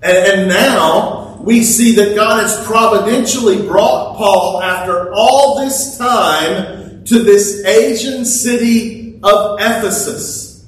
And, 0.02 0.18
and 0.18 0.50
now 0.50 1.38
we 1.42 1.64
see 1.64 1.96
that 1.96 2.16
God 2.16 2.42
has 2.42 2.66
providentially 2.66 3.68
brought 3.68 4.18
Paul 4.18 4.62
after 4.62 5.14
all 5.14 5.64
this 5.64 5.98
time 5.98 7.04
to 7.06 7.20
this 7.20 7.64
Asian 7.66 8.26
city 8.26 9.20
of 9.24 9.60
Ephesus. 9.60 10.68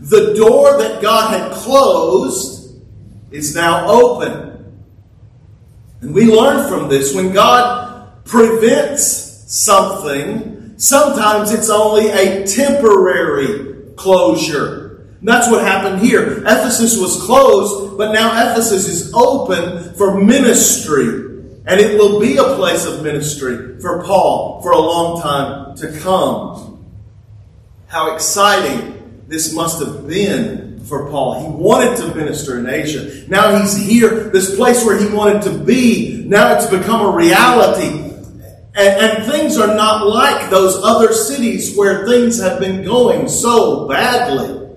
The 0.00 0.34
door 0.34 0.78
that 0.78 1.00
God 1.00 1.30
had 1.38 1.52
closed 1.52 2.53
is 3.34 3.54
now 3.54 3.88
open. 3.88 4.54
And 6.00 6.14
we 6.14 6.26
learn 6.26 6.68
from 6.68 6.88
this 6.88 7.14
when 7.14 7.32
God 7.32 8.24
prevents 8.24 9.04
something, 9.52 10.74
sometimes 10.76 11.50
it's 11.52 11.68
only 11.68 12.10
a 12.10 12.46
temporary 12.46 13.92
closure. 13.96 15.06
And 15.18 15.28
that's 15.28 15.50
what 15.50 15.62
happened 15.62 16.00
here. 16.00 16.38
Ephesus 16.42 16.96
was 16.96 17.20
closed, 17.22 17.98
but 17.98 18.12
now 18.12 18.50
Ephesus 18.50 18.86
is 18.86 19.12
open 19.14 19.94
for 19.94 20.22
ministry. 20.22 21.22
And 21.66 21.80
it 21.80 21.98
will 21.98 22.20
be 22.20 22.36
a 22.36 22.44
place 22.54 22.84
of 22.84 23.02
ministry 23.02 23.80
for 23.80 24.04
Paul 24.04 24.62
for 24.62 24.70
a 24.70 24.78
long 24.78 25.20
time 25.20 25.76
to 25.76 25.98
come. 26.00 26.86
How 27.88 28.14
exciting 28.14 29.24
this 29.26 29.52
must 29.54 29.80
have 29.80 30.06
been 30.06 30.63
for 30.86 31.10
Paul. 31.10 31.40
He 31.40 31.48
wanted 31.48 31.96
to 31.98 32.14
minister 32.14 32.58
in 32.58 32.68
Asia. 32.68 33.24
Now 33.28 33.58
he's 33.58 33.76
here, 33.76 34.30
this 34.30 34.54
place 34.56 34.84
where 34.84 34.98
he 34.98 35.14
wanted 35.14 35.42
to 35.42 35.58
be. 35.58 36.24
Now 36.26 36.54
it's 36.54 36.66
become 36.66 37.06
a 37.06 37.16
reality. 37.16 38.02
And, 38.76 38.76
and, 38.76 39.32
things 39.32 39.56
are 39.56 39.74
not 39.76 40.04
like 40.04 40.50
those 40.50 40.82
other 40.82 41.12
cities 41.12 41.76
where 41.76 42.08
things 42.08 42.40
have 42.42 42.58
been 42.58 42.84
going 42.84 43.28
so 43.28 43.86
badly. 43.86 44.68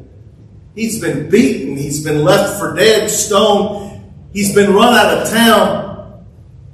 He's 0.76 1.02
been 1.02 1.32
beaten. 1.32 1.76
He's 1.76 2.04
been 2.04 2.24
left 2.24 2.60
for 2.60 2.76
dead, 2.76 3.10
stoned. 3.10 4.04
He's 4.34 4.54
been 4.54 4.72
run 4.72 4.94
out 4.94 5.18
of 5.18 5.30
town. 5.32 6.26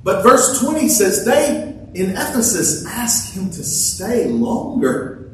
But 0.03 0.21
verse 0.21 0.59
20 0.59 0.89
says 0.89 1.23
they 1.23 1.73
in 1.93 2.09
Ephesus 2.11 2.85
asked 2.85 3.35
him 3.35 3.49
to 3.51 3.63
stay 3.63 4.27
longer. 4.27 5.31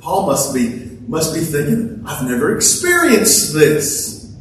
Paul 0.00 0.26
must 0.26 0.52
be 0.52 0.93
must 1.08 1.34
be 1.34 1.40
thinking, 1.40 2.02
I've 2.06 2.26
never 2.28 2.56
experienced 2.56 3.52
this. 3.54 4.34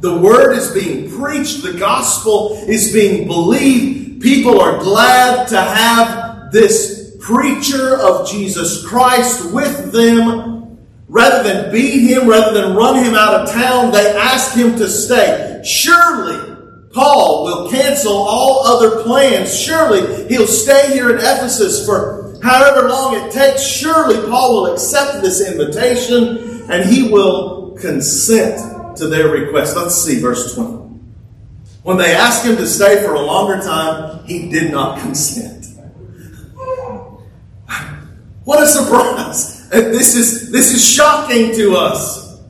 The 0.00 0.18
word 0.18 0.56
is 0.56 0.70
being 0.70 1.10
preached, 1.10 1.62
the 1.62 1.74
gospel 1.74 2.52
is 2.68 2.92
being 2.92 3.26
believed. 3.26 4.22
People 4.22 4.60
are 4.60 4.78
glad 4.78 5.48
to 5.48 5.60
have 5.60 6.52
this 6.52 7.16
preacher 7.20 7.96
of 7.96 8.28
Jesus 8.28 8.86
Christ 8.86 9.52
with 9.52 9.92
them. 9.92 10.78
Rather 11.08 11.42
than 11.42 11.72
beat 11.72 12.00
him, 12.00 12.28
rather 12.28 12.60
than 12.60 12.76
run 12.76 13.02
him 13.02 13.14
out 13.14 13.34
of 13.34 13.50
town, 13.50 13.90
they 13.90 14.16
ask 14.16 14.54
him 14.54 14.76
to 14.76 14.88
stay. 14.88 15.60
Surely 15.64 16.56
Paul 16.92 17.44
will 17.44 17.70
cancel 17.70 18.12
all 18.12 18.66
other 18.66 19.02
plans. 19.02 19.58
Surely 19.58 20.28
he'll 20.28 20.46
stay 20.46 20.92
here 20.92 21.10
in 21.10 21.16
Ephesus 21.16 21.84
for 21.84 22.27
however 22.42 22.88
long 22.88 23.14
it 23.16 23.32
takes, 23.32 23.62
surely 23.62 24.16
Paul 24.28 24.54
will 24.54 24.72
accept 24.72 25.22
this 25.22 25.46
invitation 25.46 26.70
and 26.70 26.88
he 26.88 27.10
will 27.10 27.72
consent 27.72 28.96
to 28.98 29.06
their 29.06 29.28
request. 29.28 29.76
Let's 29.76 29.96
see 29.96 30.20
verse 30.20 30.54
20. 30.54 30.78
When 31.82 31.96
they 31.96 32.14
asked 32.14 32.44
him 32.44 32.56
to 32.56 32.66
stay 32.66 33.02
for 33.02 33.14
a 33.14 33.20
longer 33.20 33.62
time, 33.62 34.24
he 34.26 34.50
did 34.50 34.70
not 34.70 35.00
consent. 35.00 35.66
What 38.44 38.62
a 38.62 38.66
surprise! 38.66 39.56
This 39.70 40.14
is, 40.14 40.50
this 40.50 40.72
is 40.72 40.82
shocking 40.82 41.54
to 41.56 41.76
us. 41.76 42.40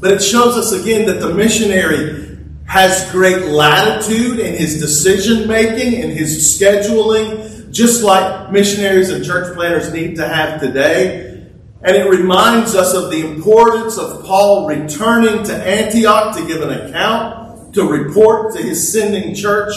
But 0.00 0.12
it 0.12 0.22
shows 0.22 0.56
us 0.58 0.72
again 0.72 1.06
that 1.06 1.20
the 1.20 1.32
missionary 1.32 2.38
has 2.66 3.10
great 3.10 3.46
latitude 3.46 4.38
in 4.38 4.54
his 4.54 4.80
decision 4.80 5.48
making, 5.48 5.94
in 5.94 6.10
his 6.10 6.58
scheduling, 6.58 7.51
just 7.72 8.02
like 8.02 8.52
missionaries 8.52 9.10
and 9.10 9.24
church 9.24 9.54
planners 9.54 9.92
need 9.92 10.16
to 10.16 10.28
have 10.28 10.60
today. 10.60 11.48
And 11.82 11.96
it 11.96 12.08
reminds 12.08 12.76
us 12.76 12.94
of 12.94 13.10
the 13.10 13.26
importance 13.26 13.98
of 13.98 14.24
Paul 14.24 14.66
returning 14.68 15.42
to 15.44 15.54
Antioch 15.54 16.36
to 16.36 16.46
give 16.46 16.62
an 16.62 16.70
account, 16.70 17.74
to 17.74 17.84
report 17.84 18.54
to 18.54 18.62
his 18.62 18.92
sending 18.92 19.34
church. 19.34 19.74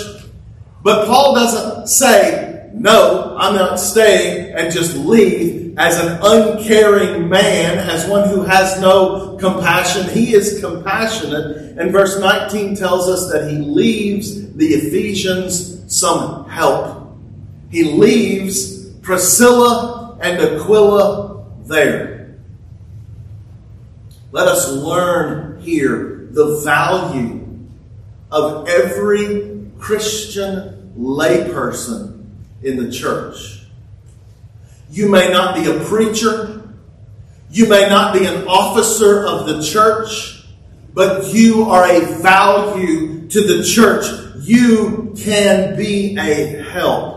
But 0.84 1.08
Paul 1.08 1.34
doesn't 1.34 1.88
say, 1.88 2.70
no, 2.74 3.36
I'm 3.40 3.56
not 3.56 3.80
staying 3.80 4.54
and 4.54 4.72
just 4.72 4.96
leave 4.96 5.78
as 5.78 6.00
an 6.00 6.20
uncaring 6.22 7.28
man, 7.28 7.80
as 7.80 8.08
one 8.08 8.30
who 8.30 8.44
has 8.44 8.80
no 8.80 9.38
compassion. 9.40 10.08
He 10.10 10.34
is 10.34 10.60
compassionate. 10.60 11.78
And 11.78 11.92
verse 11.92 12.20
19 12.20 12.76
tells 12.76 13.08
us 13.08 13.32
that 13.32 13.50
he 13.50 13.58
leaves 13.58 14.54
the 14.54 14.68
Ephesians 14.68 15.82
some 15.94 16.48
help. 16.50 17.05
He 17.76 17.84
leaves 17.84 18.86
Priscilla 19.02 20.18
and 20.22 20.40
Aquila 20.40 21.44
there. 21.66 22.38
Let 24.32 24.48
us 24.48 24.72
learn 24.72 25.60
here 25.60 26.30
the 26.32 26.62
value 26.64 27.46
of 28.32 28.70
every 28.70 29.68
Christian 29.78 30.94
layperson 30.98 32.24
in 32.64 32.82
the 32.82 32.90
church. 32.90 33.66
You 34.90 35.10
may 35.10 35.30
not 35.30 35.56
be 35.56 35.70
a 35.70 35.78
preacher. 35.82 36.72
You 37.52 37.68
may 37.68 37.90
not 37.90 38.14
be 38.14 38.26
an 38.26 38.48
officer 38.48 39.28
of 39.28 39.48
the 39.48 39.62
church, 39.62 40.46
but 40.94 41.34
you 41.34 41.64
are 41.64 41.86
a 41.86 42.00
value 42.22 43.28
to 43.28 43.42
the 43.42 43.66
church. 43.66 44.06
You 44.48 45.14
can 45.18 45.76
be 45.76 46.18
a 46.18 46.64
help 46.72 47.15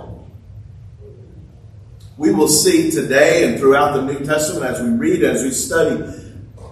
we 2.19 2.33
will 2.33 2.49
see 2.49 2.91
today 2.91 3.45
and 3.49 3.59
throughout 3.61 3.95
the 3.95 4.03
New 4.03 4.25
Testament 4.25 4.65
as 4.65 4.83
we 4.83 4.91
read, 4.91 5.23
as 5.23 5.45
we 5.45 5.53
study, 5.53 6.03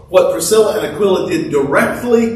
what 0.09 0.33
Priscilla 0.33 0.77
and 0.77 0.95
Aquila 0.95 1.31
did 1.31 1.53
directly, 1.53 2.33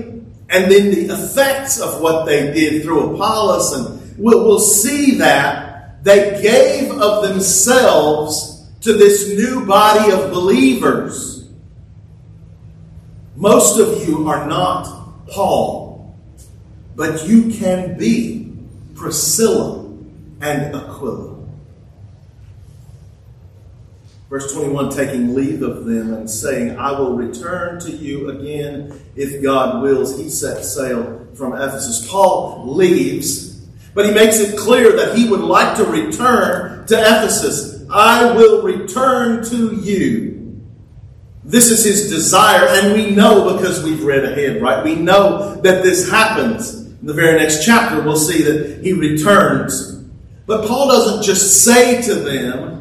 and 0.49 0.71
then 0.71 0.91
the 0.91 1.13
effects 1.13 1.81
of 1.81 2.01
what 2.01 2.25
they 2.25 2.53
did 2.53 2.85
through 2.85 3.15
Apollos. 3.15 3.73
And 3.73 4.19
we'll, 4.19 4.45
we'll 4.45 4.61
see 4.61 5.17
that 5.17 6.05
they 6.05 6.41
gave 6.41 6.93
of 6.93 7.29
themselves 7.29 8.69
to 8.83 8.93
this 8.93 9.29
new 9.29 9.67
body 9.67 10.13
of 10.13 10.31
believers. 10.31 11.49
Most 13.35 13.81
of 13.81 14.09
you 14.09 14.29
are 14.29 14.47
not 14.47 15.27
Paul, 15.27 16.17
but 16.95 17.27
you 17.27 17.51
can 17.51 17.99
be 17.99 18.57
Priscilla 18.95 19.85
and 20.41 20.77
Aquila. 20.77 21.40
Verse 24.31 24.55
21 24.55 24.91
taking 24.91 25.35
leave 25.35 25.61
of 25.63 25.87
them 25.87 26.15
and 26.15 26.31
saying, 26.31 26.79
I 26.79 26.93
will 26.93 27.17
return 27.17 27.81
to 27.81 27.91
you 27.91 28.31
again 28.31 28.99
if 29.17 29.43
God 29.43 29.83
wills. 29.83 30.17
He 30.17 30.31
set 30.31 30.65
sail 30.65 31.27
from 31.35 31.55
Ephesus. 31.55 32.09
Paul 32.09 32.73
leaves, 32.77 33.61
but 33.93 34.07
he 34.07 34.13
makes 34.13 34.39
it 34.39 34.57
clear 34.57 34.93
that 34.93 35.19
he 35.19 35.29
would 35.29 35.41
like 35.41 35.77
to 35.79 35.85
return 35.85 36.87
to 36.87 36.97
Ephesus. 36.97 37.85
I 37.91 38.33
will 38.33 38.63
return 38.63 39.45
to 39.47 39.75
you. 39.75 40.63
This 41.43 41.69
is 41.73 41.85
his 41.85 42.09
desire, 42.09 42.69
and 42.69 42.93
we 42.93 43.11
know 43.11 43.57
because 43.57 43.83
we've 43.83 44.05
read 44.05 44.25
ahead, 44.25 44.63
right? 44.63 44.85
We 44.85 44.95
know 44.95 45.57
that 45.63 45.83
this 45.83 46.09
happens. 46.09 46.77
In 46.77 47.07
the 47.07 47.15
very 47.15 47.37
next 47.37 47.65
chapter, 47.65 48.01
we'll 48.01 48.15
see 48.15 48.43
that 48.43 48.85
he 48.85 48.93
returns. 48.93 50.05
But 50.47 50.69
Paul 50.69 50.87
doesn't 50.87 51.25
just 51.25 51.65
say 51.65 52.01
to 52.03 52.15
them, 52.15 52.80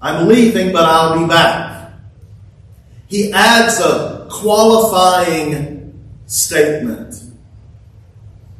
I'm 0.00 0.28
leaving, 0.28 0.72
but 0.72 0.84
I'll 0.84 1.18
be 1.20 1.26
back. 1.26 1.92
He 3.08 3.32
adds 3.32 3.80
a 3.80 4.28
qualifying 4.30 5.76
statement. 6.26 7.14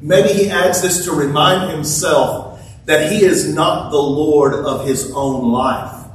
Maybe 0.00 0.32
he 0.32 0.50
adds 0.50 0.82
this 0.82 1.04
to 1.06 1.12
remind 1.12 1.70
himself 1.72 2.60
that 2.84 3.10
he 3.10 3.24
is 3.24 3.52
not 3.52 3.90
the 3.90 3.98
Lord 3.98 4.54
of 4.54 4.86
his 4.86 5.12
own 5.12 5.50
life. 5.50 6.06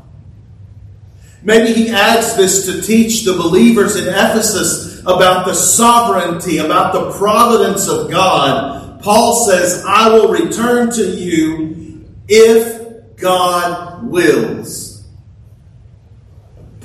Maybe 1.43 1.73
he 1.73 1.89
adds 1.89 2.35
this 2.35 2.65
to 2.67 2.81
teach 2.81 3.25
the 3.25 3.33
believers 3.33 3.95
in 3.95 4.07
Ephesus 4.07 5.01
about 5.01 5.45
the 5.45 5.55
sovereignty, 5.55 6.59
about 6.59 6.93
the 6.93 7.11
providence 7.17 7.87
of 7.87 8.11
God. 8.11 9.01
Paul 9.01 9.47
says, 9.47 9.83
I 9.85 10.09
will 10.09 10.31
return 10.31 10.91
to 10.91 11.09
you 11.09 12.05
if 12.27 13.17
God 13.17 14.03
wills. 14.05 14.90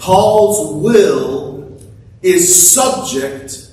Paul's 0.06 0.84
will 0.84 1.80
is 2.22 2.72
subject 2.72 3.72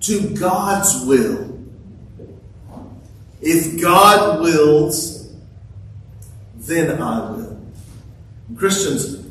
to 0.00 0.34
God's 0.34 1.04
will. 1.04 1.60
If 3.42 3.82
God 3.82 4.40
wills, 4.40 5.30
then 6.56 7.02
I 7.02 7.30
will. 7.32 7.60
Christians, 8.56 9.26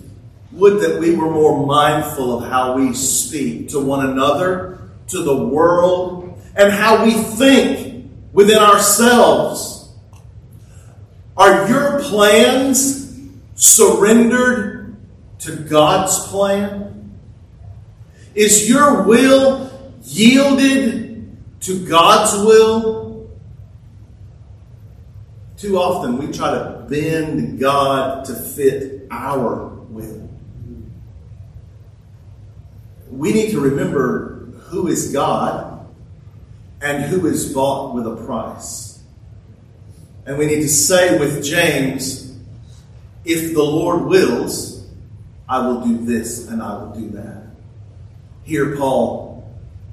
would 0.51 0.79
that 0.83 0.99
we 0.99 1.15
were 1.15 1.31
more 1.31 1.65
mindful 1.65 2.37
of 2.37 2.47
how 2.47 2.75
we 2.77 2.93
speak 2.93 3.69
to 3.69 3.79
one 3.79 4.05
another, 4.05 4.91
to 5.07 5.23
the 5.23 5.47
world, 5.47 6.39
and 6.55 6.71
how 6.71 7.03
we 7.03 7.13
think 7.13 8.11
within 8.31 8.59
ourselves. 8.59 9.91
Are 11.35 11.67
your 11.67 11.99
plans 12.03 13.11
surrendered 13.55 14.72
to 15.43 15.55
God's 15.55 16.27
plan? 16.27 17.17
Is 18.35 18.69
your 18.69 19.03
will 19.03 19.71
yielded 20.03 21.03
to 21.61 21.85
God's 21.87 22.45
will, 22.45 23.31
too 25.57 25.77
often 25.77 26.17
we 26.17 26.31
try 26.31 26.51
to 26.51 26.85
bend 26.89 27.57
God 27.57 28.25
to 28.25 28.35
fit 28.35 29.07
our 29.09 29.67
will. 29.67 30.29
We 33.09 33.31
need 33.31 33.51
to 33.51 33.61
remember 33.61 34.47
who 34.63 34.87
is 34.87 35.13
God 35.13 35.87
and 36.81 37.05
who 37.05 37.27
is 37.27 37.53
bought 37.53 37.95
with 37.95 38.07
a 38.07 38.15
price. 38.25 39.01
And 40.25 40.37
we 40.37 40.45
need 40.47 40.61
to 40.61 40.69
say 40.69 41.17
with 41.17 41.43
James, 41.43 42.37
if 43.23 43.53
the 43.53 43.63
Lord 43.63 44.03
wills, 44.03 44.72
I 45.47 45.65
will 45.65 45.81
do 45.81 45.97
this 45.97 46.47
and 46.47 46.61
I 46.61 46.77
will 46.77 46.91
do 46.91 47.09
that. 47.11 47.43
Here, 48.43 48.75
Paul 48.75 49.33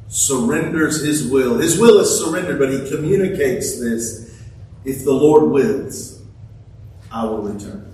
surrenders 0.08 1.04
his 1.04 1.30
will. 1.30 1.58
His 1.58 1.78
will 1.78 2.00
is 2.00 2.18
surrendered, 2.18 2.58
but 2.58 2.70
he 2.70 2.88
communicates 2.90 3.78
this. 3.80 4.42
If 4.84 5.04
the 5.04 5.12
Lord 5.12 5.50
wills, 5.50 6.20
I 7.12 7.24
will 7.24 7.42
return. 7.42 7.86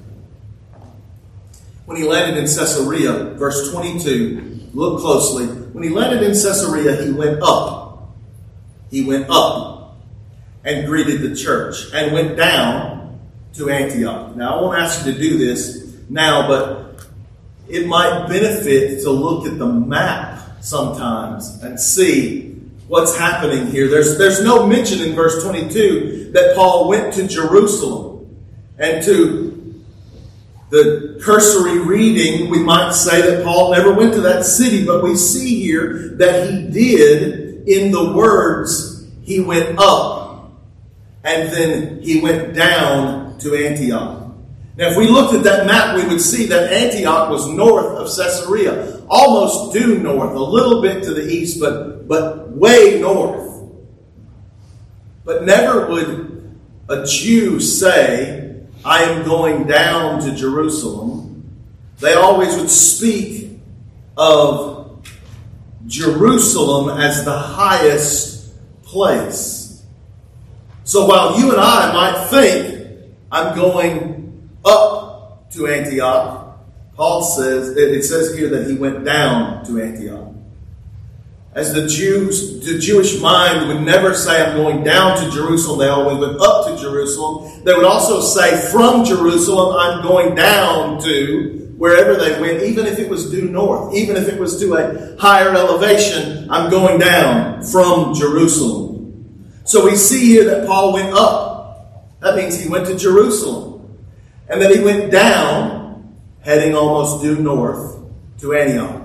When 1.85 1.97
he 1.97 2.05
landed 2.05 2.39
in 2.39 2.45
Caesarea, 2.45 3.35
verse 3.35 3.71
22, 3.71 4.71
look 4.75 5.01
closely. 5.01 5.47
When 5.47 5.85
he 5.85 5.91
landed 5.91 6.23
in 6.23 6.33
Caesarea, 6.33 7.05
he 7.05 7.13
went 7.13 7.41
up. 7.43 8.15
He 8.91 9.05
went 9.05 9.27
up 9.29 9.97
and 10.65 10.87
greeted 10.87 11.23
the 11.23 11.37
church 11.37 11.93
and 11.95 12.13
went 12.13 12.37
down 12.37 13.21
to 13.55 13.71
Antioch. 13.71 14.35
Now, 14.37 14.59
I 14.59 14.63
won't 14.63 14.79
ask 14.79 15.07
you 15.07 15.13
to 15.13 15.19
do 15.19 15.39
this 15.39 15.97
now, 16.09 16.49
but 16.49 16.76
it 17.69 17.87
might 17.87 18.29
benefit 18.29 19.03
to 19.03 19.11
look 19.11 19.47
at 19.47 19.59
the 19.59 19.67
map 19.67 20.43
sometimes 20.61 21.63
and 21.63 21.79
see 21.81 22.53
what's 22.89 23.17
happening 23.17 23.67
here. 23.69 23.89
There's, 23.89 24.19
there's 24.19 24.43
no 24.43 24.67
mention 24.67 25.01
in 25.01 25.15
verse 25.15 25.43
22 25.43 26.31
that 26.33 26.55
Paul 26.55 26.89
went 26.89 27.15
to 27.15 27.27
Jerusalem. 27.27 28.37
And 28.79 29.03
to 29.05 29.83
the 30.71 31.21
cursory 31.23 31.79
reading, 31.79 32.51
we 32.51 32.63
might 32.63 32.93
say 32.93 33.23
that 33.23 33.45
Paul 33.45 33.73
never 33.73 33.93
went 33.93 34.15
to 34.15 34.21
that 34.23 34.45
city, 34.45 34.85
but 34.85 35.03
we 35.03 35.17
see 35.17 35.63
here 35.63 36.15
that 36.19 36.51
he 36.51 36.69
did 36.69 37.67
in 37.69 37.91
the 37.91 38.13
words, 38.13 39.09
he 39.23 39.41
went 39.41 39.79
up 39.79 40.53
and 41.25 41.53
then 41.53 42.01
he 42.03 42.21
went 42.21 42.55
down 42.55 43.39
to 43.39 43.55
Antioch. 43.55 44.26
Now, 44.77 44.91
if 44.91 44.97
we 44.97 45.09
looked 45.09 45.35
at 45.35 45.43
that 45.45 45.67
map, 45.67 45.97
we 45.97 46.07
would 46.07 46.21
see 46.21 46.47
that 46.47 46.71
Antioch 46.71 47.31
was 47.31 47.47
north 47.49 47.97
of 47.97 48.15
Caesarea, 48.15 49.01
almost 49.09 49.73
due 49.73 49.99
north, 49.99 50.35
a 50.35 50.39
little 50.39 50.83
bit 50.83 51.03
to 51.05 51.15
the 51.15 51.27
east, 51.27 51.59
but, 51.59 52.07
but 52.07 52.51
way 52.51 53.01
north. 53.01 53.65
But 55.25 55.45
never 55.45 55.89
would 55.89 56.59
a 56.89 57.07
Jew 57.07 57.59
say, 57.59 58.67
I 58.85 59.03
am 59.05 59.25
going 59.25 59.67
down 59.67 60.21
to 60.23 60.35
Jerusalem. 60.35 61.57
They 61.99 62.13
always 62.13 62.55
would 62.57 62.71
speak 62.71 63.59
of 64.17 65.07
Jerusalem 65.87 67.01
as 67.01 67.25
the 67.25 67.37
highest 67.37 68.53
place. 68.83 69.85
So 70.85 71.07
while 71.07 71.39
you 71.41 71.51
and 71.51 71.61
I 71.61 71.93
might 71.93 72.27
think, 72.29 72.77
I'm 73.33 73.57
going 73.57 74.16
up 74.67 75.51
to 75.53 75.67
Antioch, 75.67 76.59
Paul 76.95 77.23
says, 77.23 77.77
it 77.77 78.03
says 78.05 78.37
here 78.37 78.49
that 78.49 78.67
he 78.69 78.75
went 78.75 79.05
down 79.05 79.65
to 79.67 79.81
Antioch. 79.81 80.33
As 81.55 81.73
the 81.73 81.87
Jews, 81.87 82.65
the 82.65 82.79
Jewish 82.79 83.19
mind 83.21 83.69
would 83.69 83.81
never 83.81 84.13
say, 84.13 84.45
I'm 84.45 84.57
going 84.57 84.85
down 84.85 85.19
to 85.23 85.31
Jerusalem. 85.31 85.79
They 85.79 85.89
always 85.89 86.19
went 86.19 86.39
up 86.41 86.67
to 86.67 86.77
Jerusalem. 86.77 87.65
They 87.65 87.73
would 87.73 87.87
also 87.87 88.21
say, 88.21 88.71
from 88.71 89.05
Jerusalem, 89.05 89.75
I'm 89.79 90.03
going 90.03 90.35
down 90.35 91.01
to 91.03 91.75
wherever 91.79 92.15
they 92.15 92.39
went, 92.41 92.63
even 92.63 92.87
if 92.87 92.99
it 92.99 93.09
was 93.09 93.31
due 93.31 93.49
north, 93.49 93.95
even 93.95 94.17
if 94.17 94.29
it 94.29 94.39
was 94.39 94.59
to 94.61 94.75
a 94.75 95.17
higher 95.19 95.51
elevation, 95.51 96.51
I'm 96.51 96.71
going 96.71 96.99
down 96.99 97.63
from 97.63 98.15
Jerusalem. 98.15 99.53
So 99.65 99.85
we 99.85 99.97
see 99.97 100.27
here 100.27 100.45
that 100.45 100.67
Paul 100.67 100.93
went 100.93 101.15
up. 101.15 102.21
That 102.21 102.37
means 102.37 102.59
he 102.59 102.69
went 102.69 102.87
to 102.87 102.97
Jerusalem. 102.97 103.76
And 104.49 104.61
then 104.61 104.73
he 104.77 104.83
went 104.83 105.11
down, 105.11 106.17
heading 106.41 106.75
almost 106.75 107.23
due 107.23 107.37
north 107.37 107.99
to 108.39 108.55
Antioch. 108.55 109.03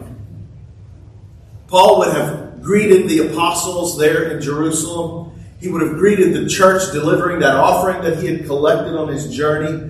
Paul 1.68 2.00
would 2.00 2.14
have 2.14 2.62
greeted 2.62 3.10
the 3.10 3.32
apostles 3.32 3.98
there 3.98 4.30
in 4.32 4.42
Jerusalem. 4.42 5.32
He 5.60 5.70
would 5.70 5.82
have 5.82 5.94
greeted 5.94 6.34
the 6.34 6.48
church, 6.48 6.92
delivering 6.92 7.40
that 7.40 7.56
offering 7.56 8.02
that 8.04 8.22
he 8.22 8.28
had 8.28 8.46
collected 8.46 8.96
on 8.96 9.08
his 9.08 9.34
journey. 9.36 9.90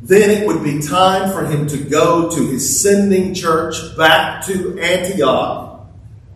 Then 0.00 0.30
it 0.30 0.46
would 0.46 0.62
be 0.62 0.80
time 0.80 1.32
for 1.32 1.44
him 1.44 1.66
to 1.66 1.78
go 1.78 2.30
to 2.30 2.46
his 2.46 2.80
sending 2.80 3.34
church 3.34 3.74
back 3.96 4.44
to 4.46 4.78
Antioch 4.78 5.86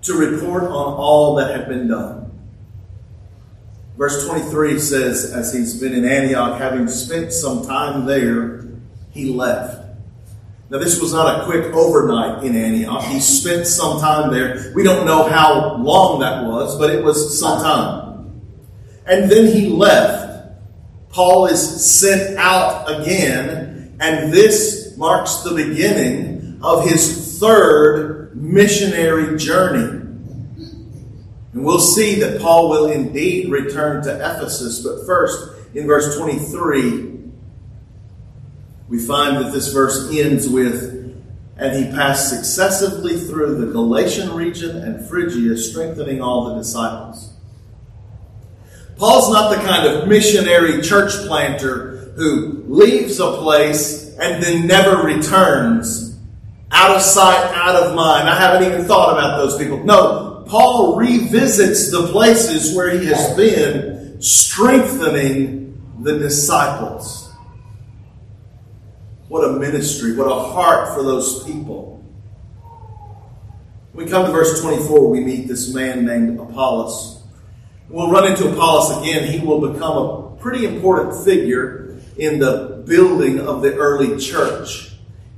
to 0.03 0.15
report 0.15 0.65
on 0.65 0.95
all 0.95 1.37
that 1.37 1.57
had 1.57 1.69
been 1.69 1.89
done. 1.89 2.20
Verse 4.01 4.27
23 4.27 4.79
says, 4.79 5.31
as 5.31 5.53
he's 5.53 5.79
been 5.79 5.93
in 5.93 6.07
Antioch, 6.07 6.59
having 6.59 6.89
spent 6.89 7.35
some 7.35 7.67
time 7.67 8.07
there, 8.07 8.65
he 9.11 9.27
left. 9.27 9.77
Now, 10.71 10.79
this 10.79 10.99
was 11.03 11.13
not 11.13 11.43
a 11.43 11.45
quick 11.45 11.75
overnight 11.75 12.43
in 12.43 12.57
Antioch. 12.57 13.05
He 13.05 13.21
spent 13.21 13.67
some 13.67 14.01
time 14.01 14.33
there. 14.33 14.73
We 14.75 14.85
don't 14.85 15.05
know 15.05 15.29
how 15.29 15.77
long 15.77 16.21
that 16.21 16.47
was, 16.47 16.79
but 16.79 16.89
it 16.89 17.05
was 17.05 17.39
some 17.39 17.61
time. 17.61 18.41
And 19.05 19.31
then 19.31 19.55
he 19.55 19.69
left. 19.69 20.55
Paul 21.11 21.49
is 21.49 21.61
sent 21.85 22.39
out 22.39 22.87
again, 23.03 23.99
and 24.01 24.33
this 24.33 24.97
marks 24.97 25.43
the 25.43 25.55
beginning 25.55 26.59
of 26.63 26.89
his 26.89 27.39
third 27.39 28.35
missionary 28.35 29.37
journey. 29.37 30.10
And 31.53 31.65
we'll 31.65 31.81
see 31.81 32.21
that 32.21 32.41
Paul 32.41 32.69
will 32.69 32.91
indeed 32.91 33.51
return 33.51 34.03
to 34.05 34.15
Ephesus, 34.15 34.81
but 34.81 35.05
first, 35.05 35.57
in 35.75 35.87
verse 35.87 36.17
23, 36.17 37.19
we 38.89 38.99
find 38.99 39.37
that 39.37 39.53
this 39.53 39.73
verse 39.73 40.09
ends 40.13 40.49
with, 40.49 40.97
And 41.57 41.77
he 41.77 41.91
passed 41.93 42.29
successively 42.29 43.19
through 43.19 43.65
the 43.65 43.73
Galatian 43.73 44.33
region 44.33 44.77
and 44.77 45.09
Phrygia, 45.09 45.57
strengthening 45.57 46.21
all 46.21 46.49
the 46.49 46.57
disciples. 46.57 47.35
Paul's 48.97 49.33
not 49.33 49.51
the 49.51 49.63
kind 49.63 49.87
of 49.89 50.09
missionary 50.09 50.83
church 50.83 51.13
planter 51.27 52.13
who 52.17 52.65
leaves 52.67 53.19
a 53.19 53.33
place 53.39 54.15
and 54.19 54.43
then 54.43 54.67
never 54.67 55.03
returns. 55.03 56.19
Out 56.71 56.95
of 56.95 57.03
sight, 57.03 57.53
out 57.55 57.75
of 57.75 57.95
mind. 57.97 58.29
I 58.29 58.39
haven't 58.39 58.71
even 58.71 58.85
thought 58.85 59.13
about 59.13 59.39
those 59.39 59.57
people. 59.59 59.83
No, 59.85 60.30
Paul 60.51 60.97
revisits 60.97 61.93
the 61.93 62.09
places 62.09 62.75
where 62.75 62.91
he 62.91 63.07
has 63.07 63.37
been, 63.37 64.21
strengthening 64.21 65.81
the 66.01 66.19
disciples. 66.19 67.33
What 69.29 69.49
a 69.49 69.53
ministry, 69.53 70.17
what 70.17 70.27
a 70.27 70.35
heart 70.35 70.93
for 70.93 71.05
those 71.05 71.45
people. 71.45 72.05
When 73.93 74.07
we 74.07 74.11
come 74.11 74.27
to 74.27 74.33
verse 74.33 74.61
24, 74.61 75.09
we 75.09 75.21
meet 75.21 75.47
this 75.47 75.73
man 75.73 76.05
named 76.05 76.41
Apollos. 76.41 77.23
We'll 77.89 78.11
run 78.11 78.29
into 78.29 78.51
Apollos 78.51 79.03
again. 79.03 79.31
He 79.33 79.47
will 79.47 79.73
become 79.73 79.97
a 79.97 80.37
pretty 80.41 80.67
important 80.67 81.25
figure 81.25 81.97
in 82.17 82.41
the 82.41 82.83
building 82.89 83.39
of 83.39 83.63
the 83.63 83.77
early 83.77 84.19
church. 84.19 84.90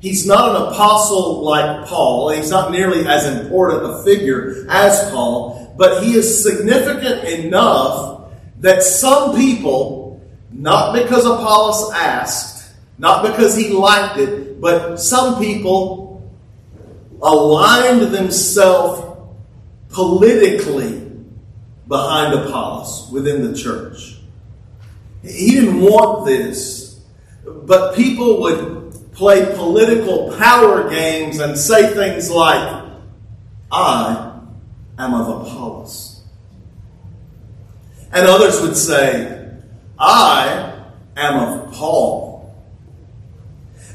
He's 0.03 0.27
not 0.27 0.57
an 0.57 0.73
apostle 0.73 1.43
like 1.43 1.87
Paul. 1.87 2.31
He's 2.31 2.51
not 2.51 2.73
nearly 2.73 3.07
as 3.07 3.25
important 3.25 3.85
a 3.85 4.03
figure 4.03 4.67
as 4.69 5.09
Paul, 5.13 5.73
but 5.79 6.03
he 6.03 6.15
is 6.15 6.43
significant 6.43 7.23
enough 7.23 8.33
that 8.59 8.83
some 8.83 9.37
people, 9.37 10.21
not 10.51 10.93
because 10.93 11.25
Apollos 11.25 11.93
asked, 11.95 12.75
not 12.99 13.23
because 13.23 13.55
he 13.55 13.69
liked 13.69 14.19
it, 14.19 14.61
but 14.61 14.97
some 14.97 15.39
people 15.39 16.29
aligned 17.23 18.13
themselves 18.13 19.03
politically 19.91 20.99
behind 21.87 22.35
Apollos 22.35 23.09
within 23.13 23.49
the 23.49 23.57
church. 23.57 24.19
He 25.23 25.51
didn't 25.51 25.81
want 25.81 26.27
this, 26.27 27.01
but 27.45 27.95
people 27.95 28.41
would 28.41 28.82
play 29.13 29.55
political 29.55 30.35
power 30.39 30.89
games 30.89 31.39
and 31.39 31.59
say 31.59 31.93
things 31.93 32.31
like, 32.31 32.85
I 33.71 34.41
am 34.99 35.15
of 35.15 35.47
Apollos. 35.47 36.23
And 38.13 38.27
others 38.27 38.61
would 38.61 38.77
say, 38.77 39.51
I 39.99 40.85
am 41.17 41.39
of 41.39 41.73
Paul. 41.73 42.33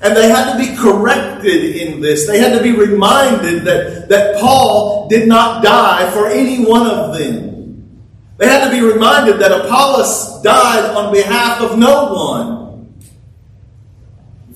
And 0.01 0.15
they 0.15 0.29
had 0.29 0.53
to 0.53 0.59
be 0.59 0.75
corrected 0.75 1.75
in 1.75 2.01
this. 2.01 2.27
They 2.27 2.39
had 2.39 2.55
to 2.55 2.63
be 2.63 2.71
reminded 2.71 3.63
that, 3.63 4.09
that 4.09 4.39
Paul 4.39 5.07
did 5.07 5.27
not 5.27 5.63
die 5.63 6.09
for 6.11 6.27
any 6.27 6.63
one 6.63 6.85
of 6.85 7.17
them. 7.17 7.47
They 8.37 8.47
had 8.47 8.65
to 8.65 8.71
be 8.71 8.81
reminded 8.81 9.39
that 9.39 9.51
Apollos 9.51 10.41
died 10.43 10.95
on 10.95 11.11
behalf 11.11 11.61
of 11.61 11.77
no 11.79 12.13
one. 12.13 12.66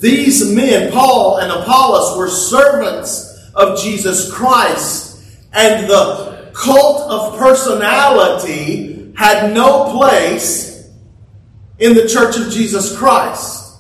These 0.02 0.52
men, 0.52 0.92
Paul 0.92 1.38
and 1.38 1.52
Apollos, 1.52 2.18
were 2.18 2.28
servants 2.28 3.38
of 3.54 3.80
Jesus 3.80 4.34
Christ, 4.34 5.24
and 5.54 5.88
the 5.88 6.52
cult 6.56 7.12
of 7.12 7.38
personality 7.38 9.14
had 9.16 9.54
no 9.54 9.92
place 9.92 10.90
in 11.78 11.94
the 11.94 12.08
church 12.08 12.36
of 12.38 12.52
Jesus 12.52 12.98
Christ. 12.98 13.78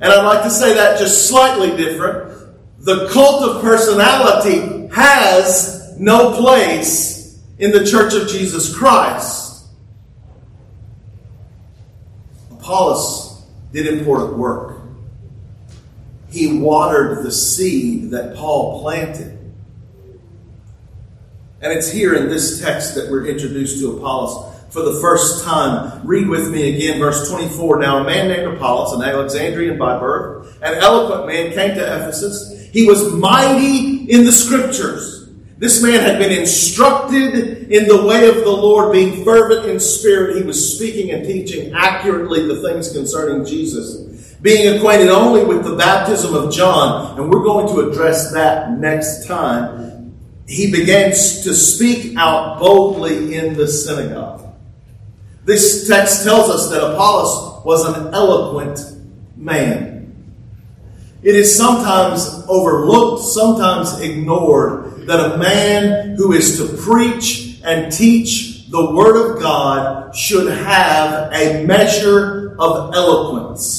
And 0.00 0.12
I'd 0.12 0.24
like 0.24 0.44
to 0.44 0.50
say 0.50 0.74
that 0.74 1.00
just 1.00 1.28
slightly 1.28 1.76
different. 1.76 2.54
The 2.78 3.08
cult 3.08 3.42
of 3.42 3.60
personality 3.60 4.86
has 4.94 5.96
no 5.98 6.40
place 6.40 7.42
in 7.58 7.72
the 7.72 7.84
church 7.84 8.14
of 8.14 8.28
Jesus 8.28 8.72
Christ. 8.72 9.66
Apollos 12.52 13.42
did 13.72 13.88
important 13.88 14.38
work. 14.38 14.78
He 16.30 16.58
watered 16.58 17.24
the 17.24 17.32
seed 17.32 18.10
that 18.10 18.36
Paul 18.36 18.80
planted. 18.82 19.38
And 21.60 21.72
it's 21.72 21.90
here 21.90 22.14
in 22.14 22.28
this 22.28 22.60
text 22.60 22.94
that 22.94 23.10
we're 23.10 23.26
introduced 23.26 23.80
to 23.80 23.96
Apollos 23.96 24.54
for 24.70 24.82
the 24.82 25.00
first 25.00 25.44
time. 25.44 26.06
Read 26.06 26.28
with 26.28 26.50
me 26.50 26.74
again, 26.74 27.00
verse 27.00 27.28
24. 27.30 27.80
Now, 27.80 27.98
a 27.98 28.04
man 28.04 28.28
named 28.28 28.56
Apollos, 28.56 28.92
an 28.92 29.02
Alexandrian 29.02 29.78
by 29.78 29.98
birth, 29.98 30.58
an 30.62 30.74
eloquent 30.74 31.26
man, 31.26 31.52
came 31.52 31.74
to 31.74 31.82
Ephesus. 31.82 32.68
He 32.72 32.86
was 32.86 33.12
mighty 33.14 34.04
in 34.04 34.24
the 34.24 34.32
scriptures 34.32 35.18
this 35.58 35.82
man 35.82 36.00
had 36.00 36.20
been 36.20 36.30
instructed 36.30 37.68
in 37.68 37.88
the 37.88 38.06
way 38.06 38.28
of 38.28 38.36
the 38.36 38.50
Lord, 38.50 38.92
being 38.92 39.24
fervent 39.24 39.68
in 39.68 39.80
spirit. 39.80 40.36
He 40.36 40.44
was 40.44 40.76
speaking 40.76 41.10
and 41.10 41.26
teaching 41.26 41.72
accurately 41.74 42.46
the 42.46 42.62
things 42.62 42.92
concerning 42.92 43.44
Jesus, 43.44 44.07
being 44.40 44.76
acquainted 44.76 45.08
only 45.08 45.44
with 45.44 45.64
the 45.64 45.76
baptism 45.76 46.34
of 46.34 46.52
John. 46.52 47.18
And 47.18 47.30
we're 47.30 47.42
going 47.42 47.66
to 47.74 47.90
address 47.90 48.32
that 48.32 48.70
next 48.72 49.26
time. 49.26 50.14
He 50.46 50.70
began 50.70 51.10
to 51.10 51.54
speak 51.54 52.16
out 52.16 52.58
boldly 52.58 53.34
in 53.34 53.54
the 53.54 53.68
synagogue. 53.68 54.46
This 55.44 55.88
text 55.88 56.24
tells 56.24 56.50
us 56.50 56.70
that 56.70 56.82
Apollos 56.82 57.64
was 57.64 57.84
an 57.84 58.14
eloquent 58.14 58.80
man. 59.36 59.98
It 61.22 61.34
is 61.34 61.54
sometimes 61.56 62.44
overlooked, 62.48 63.24
sometimes 63.24 64.00
ignored 64.00 65.06
that 65.06 65.34
a 65.34 65.38
man 65.38 66.16
who 66.16 66.32
is 66.32 66.58
to 66.58 66.76
preach 66.76 67.60
and 67.64 67.92
teach 67.92 68.68
the 68.68 68.94
Word 68.94 69.16
of 69.16 69.42
God 69.42 70.14
should 70.14 70.52
have 70.52 71.32
a 71.32 71.64
measure 71.64 72.54
of 72.58 72.94
eloquence. 72.94 73.77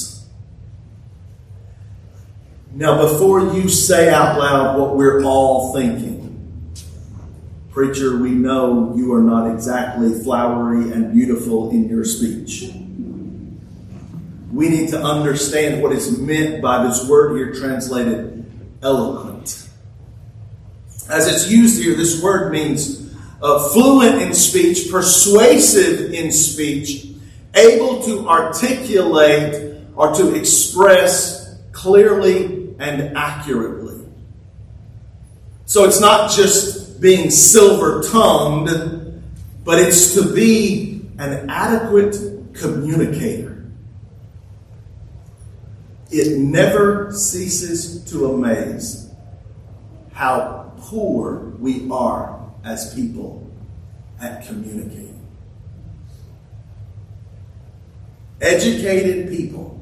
Now, 2.80 2.96
before 2.96 3.52
you 3.52 3.68
say 3.68 4.08
out 4.08 4.38
loud 4.38 4.78
what 4.78 4.96
we're 4.96 5.22
all 5.22 5.74
thinking, 5.74 6.72
Preacher, 7.70 8.16
we 8.16 8.30
know 8.30 8.94
you 8.96 9.12
are 9.12 9.20
not 9.20 9.52
exactly 9.52 10.18
flowery 10.24 10.90
and 10.90 11.12
beautiful 11.12 11.70
in 11.72 11.90
your 11.90 12.06
speech. 12.06 12.72
We 14.50 14.70
need 14.70 14.88
to 14.88 15.02
understand 15.02 15.82
what 15.82 15.92
is 15.92 16.18
meant 16.18 16.62
by 16.62 16.82
this 16.84 17.06
word 17.06 17.36
here 17.36 17.52
translated 17.52 18.50
eloquent. 18.82 19.68
As 21.10 21.28
it's 21.28 21.50
used 21.50 21.82
here, 21.82 21.94
this 21.94 22.22
word 22.22 22.50
means 22.50 23.14
uh, 23.42 23.68
fluent 23.74 24.22
in 24.22 24.32
speech, 24.32 24.90
persuasive 24.90 26.14
in 26.14 26.32
speech, 26.32 27.08
able 27.54 28.02
to 28.04 28.26
articulate 28.26 29.82
or 29.94 30.14
to 30.14 30.34
express 30.34 31.58
clearly 31.72 32.59
and 32.80 33.16
accurately. 33.16 34.04
So 35.66 35.84
it's 35.84 36.00
not 36.00 36.30
just 36.32 37.00
being 37.00 37.30
silver 37.30 38.02
tongued, 38.10 39.22
but 39.64 39.78
it's 39.78 40.14
to 40.14 40.34
be 40.34 41.08
an 41.18 41.48
adequate 41.48 42.16
communicator. 42.54 43.64
It 46.10 46.38
never 46.38 47.12
ceases 47.12 48.04
to 48.10 48.32
amaze 48.32 49.10
how 50.12 50.72
poor 50.78 51.52
we 51.60 51.88
are 51.90 52.40
as 52.64 52.94
people 52.94 53.48
at 54.20 54.44
communicating. 54.46 55.24
Educated 58.40 59.28
people 59.28 59.79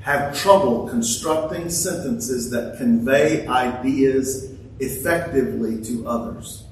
have 0.00 0.36
trouble 0.36 0.88
constructing 0.88 1.68
sentences 1.68 2.50
that 2.50 2.78
convey 2.78 3.46
ideas 3.46 4.52
effectively 4.78 5.82
to 5.84 6.06
others. 6.08 6.64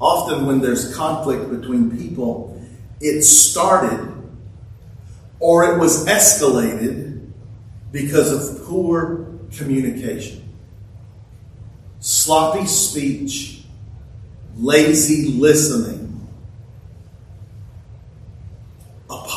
Often, 0.00 0.46
when 0.46 0.60
there's 0.60 0.94
conflict 0.94 1.50
between 1.50 1.96
people, 1.96 2.62
it 3.00 3.22
started 3.22 4.14
or 5.40 5.72
it 5.72 5.78
was 5.78 6.06
escalated 6.06 7.30
because 7.92 8.32
of 8.32 8.64
poor 8.66 9.26
communication. 9.56 10.44
Sloppy 12.00 12.66
speech, 12.66 13.64
lazy 14.56 15.32
listening. 15.32 15.97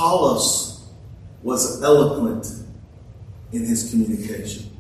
Apollos 0.01 0.83
was 1.43 1.83
eloquent 1.83 2.47
in 3.51 3.63
his 3.63 3.91
communication. 3.91 4.75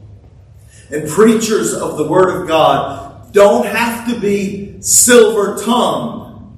And 0.89 1.07
preachers 1.07 1.75
of 1.75 1.97
the 1.97 2.07
Word 2.07 2.41
of 2.41 2.47
God 2.47 3.31
don't 3.31 3.67
have 3.67 4.07
to 4.07 4.19
be 4.19 4.81
silver 4.81 5.61
tongued, 5.63 6.57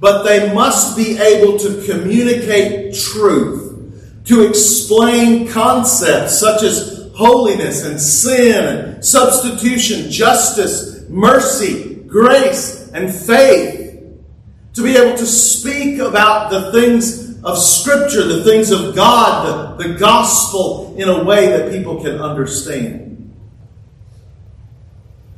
but 0.00 0.24
they 0.24 0.52
must 0.52 0.98
be 0.98 1.18
able 1.18 1.58
to 1.60 1.82
communicate 1.86 2.94
truth, 2.94 4.22
to 4.26 4.46
explain 4.46 5.48
concepts 5.48 6.38
such 6.38 6.62
as 6.62 7.10
holiness 7.16 7.86
and 7.86 7.98
sin, 7.98 9.02
substitution, 9.02 10.10
justice, 10.10 11.08
mercy, 11.08 11.94
grace, 12.06 12.90
and 12.92 13.14
faith. 13.14 14.04
To 14.74 14.82
be 14.82 14.94
able 14.94 15.16
to 15.16 15.26
speak 15.26 15.98
about 16.00 16.50
the 16.50 16.70
things 16.70 17.27
of 17.44 17.58
Scripture, 17.58 18.24
the 18.24 18.44
things 18.44 18.70
of 18.70 18.94
God, 18.94 19.78
the, 19.78 19.88
the 19.88 19.98
gospel 19.98 20.94
in 20.98 21.08
a 21.08 21.24
way 21.24 21.48
that 21.48 21.70
people 21.70 22.02
can 22.02 22.20
understand. 22.20 23.34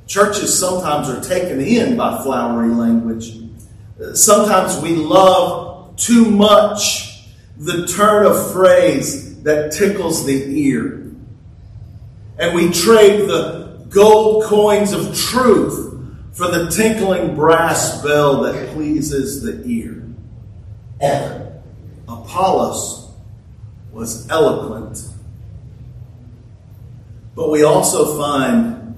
Churches 0.06 0.58
sometimes 0.58 1.08
are 1.08 1.20
taken 1.20 1.60
in 1.60 1.96
by 1.96 2.22
flowery 2.22 2.74
language. 2.74 3.36
Uh, 4.02 4.14
sometimes 4.14 4.80
we 4.80 4.96
love 4.96 5.96
too 5.96 6.30
much 6.30 7.26
the 7.56 7.86
turn 7.86 8.26
of 8.26 8.52
phrase 8.52 9.42
that 9.42 9.72
tickles 9.72 10.24
the 10.24 10.44
ear 10.58 11.00
and 12.40 12.54
we 12.54 12.72
trade 12.72 13.28
the 13.28 13.84
gold 13.90 14.44
coins 14.44 14.92
of 14.92 15.14
truth 15.14 15.94
for 16.32 16.50
the 16.50 16.70
tinkling 16.70 17.34
brass 17.34 18.02
bell 18.02 18.40
that 18.40 18.70
pleases 18.70 19.42
the 19.42 19.62
ear. 19.66 20.02
Apollos 22.30 23.10
was 23.90 24.30
eloquent, 24.30 25.02
but 27.34 27.50
we 27.50 27.64
also 27.64 28.16
find 28.16 28.96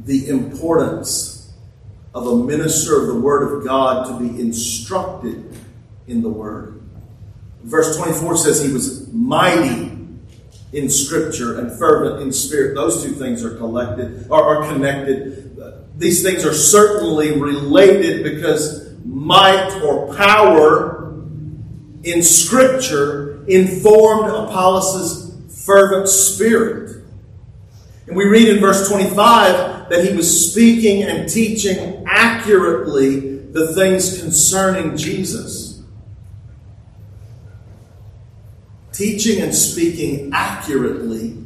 the 0.00 0.28
importance 0.28 1.52
of 2.12 2.26
a 2.26 2.36
minister 2.36 3.00
of 3.00 3.06
the 3.06 3.20
Word 3.20 3.58
of 3.58 3.64
God 3.64 4.08
to 4.08 4.18
be 4.18 4.40
instructed 4.40 5.56
in 6.08 6.20
the 6.20 6.28
Word. 6.28 6.82
Verse 7.62 7.96
24 7.96 8.38
says 8.38 8.64
he 8.64 8.72
was 8.72 9.12
mighty 9.12 9.96
in 10.72 10.90
Scripture 10.90 11.60
and 11.60 11.78
fervent 11.78 12.22
in 12.22 12.32
spirit. 12.32 12.74
Those 12.74 13.04
two 13.04 13.12
things 13.12 13.44
are 13.44 13.56
collected 13.56 14.28
are, 14.32 14.42
are 14.42 14.72
connected. 14.72 15.56
These 15.96 16.24
things 16.24 16.44
are 16.44 16.52
certainly 16.52 17.40
related 17.40 18.24
because 18.24 18.92
might 19.04 19.80
or 19.84 20.12
power 20.16 20.95
in 22.06 22.22
Scripture 22.22 23.44
informed 23.46 24.30
Apollos' 24.30 25.32
fervent 25.64 26.08
spirit. 26.08 27.02
And 28.06 28.16
we 28.16 28.24
read 28.24 28.48
in 28.48 28.60
verse 28.60 28.88
25 28.88 29.88
that 29.90 30.04
he 30.04 30.16
was 30.16 30.52
speaking 30.52 31.02
and 31.02 31.28
teaching 31.28 32.04
accurately 32.06 33.38
the 33.38 33.74
things 33.74 34.20
concerning 34.20 34.96
Jesus. 34.96 35.76
teaching 38.96 39.42
and 39.42 39.54
speaking 39.54 40.30
accurately 40.32 41.36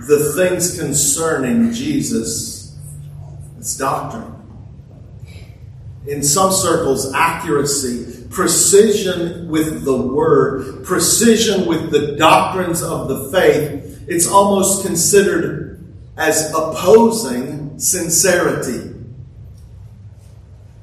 the 0.00 0.32
things 0.34 0.78
concerning 0.78 1.72
Jesus, 1.72 2.78
its 3.58 3.76
doctrine. 3.76 4.34
In 6.06 6.22
some 6.22 6.52
circles, 6.52 7.12
accuracy, 7.14 8.19
precision 8.30 9.48
with 9.48 9.84
the 9.84 9.96
word, 9.96 10.84
precision 10.84 11.66
with 11.66 11.90
the 11.90 12.16
doctrines 12.16 12.82
of 12.82 13.08
the 13.08 13.28
faith, 13.30 14.04
it's 14.08 14.26
almost 14.26 14.86
considered 14.86 15.84
as 16.16 16.50
opposing 16.54 17.78
sincerity. 17.78 18.94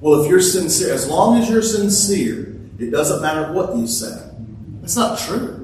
Well, 0.02 0.22
if 0.22 0.30
you're 0.30 0.42
sincere, 0.42 0.94
as 0.94 1.08
long 1.08 1.42
as 1.42 1.50
you're 1.50 1.64
sincere, 1.64 2.56
it 2.78 2.92
doesn't 2.92 3.22
matter 3.22 3.52
what 3.54 3.76
you 3.76 3.88
say. 3.88 4.30
That's 4.82 4.96
not 4.96 5.18
true. 5.18 5.64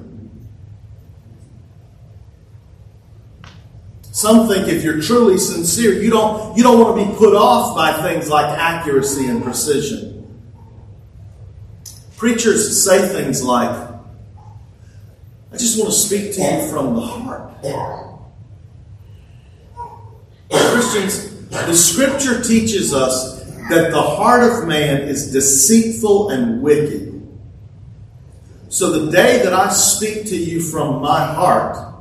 Some 4.10 4.48
think 4.48 4.68
if 4.68 4.82
you're 4.82 5.00
truly 5.00 5.38
sincere, 5.38 5.92
you 5.92 6.08
don't, 6.08 6.56
you 6.56 6.62
don't 6.62 6.80
want 6.80 6.98
to 6.98 7.06
be 7.06 7.18
put 7.18 7.34
off 7.34 7.76
by 7.76 7.92
things 8.02 8.30
like 8.30 8.46
accuracy 8.46 9.26
and 9.26 9.42
precision. 9.42 10.13
Preachers 12.16 12.84
say 12.84 13.08
things 13.08 13.42
like, 13.42 13.70
I 15.52 15.56
just 15.56 15.78
want 15.78 15.90
to 15.90 15.96
speak 15.96 16.34
to 16.34 16.42
you 16.42 16.68
from 16.70 16.94
the 16.94 17.00
heart. 17.00 17.50
Christians, 20.50 21.48
the 21.48 21.74
scripture 21.74 22.42
teaches 22.42 22.92
us 22.92 23.44
that 23.68 23.90
the 23.90 24.02
heart 24.02 24.42
of 24.42 24.68
man 24.68 25.02
is 25.02 25.32
deceitful 25.32 26.30
and 26.30 26.62
wicked. 26.62 27.10
So 28.68 29.04
the 29.04 29.12
day 29.12 29.42
that 29.44 29.52
I 29.52 29.70
speak 29.70 30.26
to 30.26 30.36
you 30.36 30.60
from 30.60 31.00
my 31.00 31.24
heart, 31.24 31.94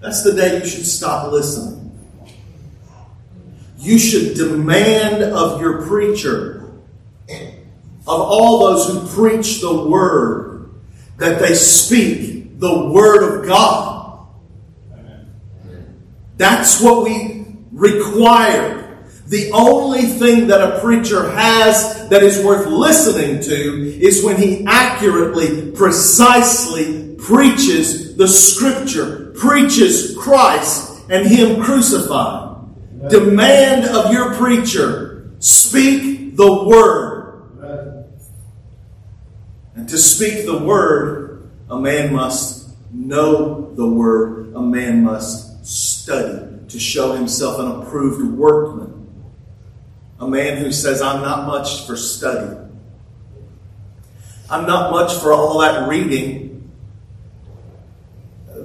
that's 0.00 0.22
the 0.22 0.34
day 0.34 0.58
you 0.58 0.66
should 0.66 0.86
stop 0.86 1.32
listening. 1.32 1.78
You 3.78 3.98
should 3.98 4.34
demand 4.36 5.22
of 5.22 5.60
your 5.60 5.86
preacher, 5.86 6.57
of 8.08 8.20
all 8.20 8.60
those 8.60 8.88
who 8.88 9.22
preach 9.22 9.60
the 9.60 9.84
word, 9.84 10.70
that 11.18 11.40
they 11.40 11.54
speak 11.54 12.58
the 12.58 12.88
word 12.88 13.40
of 13.40 13.46
God. 13.46 14.26
That's 16.36 16.80
what 16.80 17.04
we 17.04 17.46
require. 17.72 19.04
The 19.26 19.50
only 19.52 20.02
thing 20.02 20.46
that 20.46 20.60
a 20.60 20.80
preacher 20.80 21.30
has 21.30 22.08
that 22.08 22.22
is 22.22 22.42
worth 22.42 22.66
listening 22.66 23.40
to 23.42 24.00
is 24.00 24.24
when 24.24 24.36
he 24.36 24.64
accurately, 24.66 25.72
precisely 25.72 27.16
preaches 27.16 28.16
the 28.16 28.28
scripture 28.28 29.28
preaches 29.38 30.16
Christ 30.18 31.04
and 31.08 31.26
Him 31.26 31.62
crucified. 31.62 32.56
Amen. 33.00 33.08
Demand 33.08 33.84
of 33.86 34.12
your 34.12 34.34
preacher, 34.34 35.30
speak 35.38 36.36
the 36.36 36.64
word. 36.64 37.07
And 39.78 39.88
to 39.88 39.96
speak 39.96 40.44
the 40.44 40.58
word, 40.58 41.48
a 41.70 41.78
man 41.78 42.12
must 42.12 42.68
know 42.92 43.72
the 43.74 43.86
word, 43.86 44.52
a 44.54 44.60
man 44.60 45.04
must 45.04 45.64
study 45.64 46.46
to 46.68 46.80
show 46.80 47.14
himself 47.14 47.60
an 47.60 47.80
approved 47.80 48.36
workman. 48.36 49.06
A 50.18 50.26
man 50.26 50.58
who 50.58 50.72
says, 50.72 51.00
I'm 51.00 51.22
not 51.22 51.46
much 51.46 51.86
for 51.86 51.96
study. 51.96 52.56
I'm 54.50 54.66
not 54.66 54.90
much 54.90 55.14
for 55.14 55.32
all 55.32 55.60
that 55.60 55.88
reading 55.88 56.48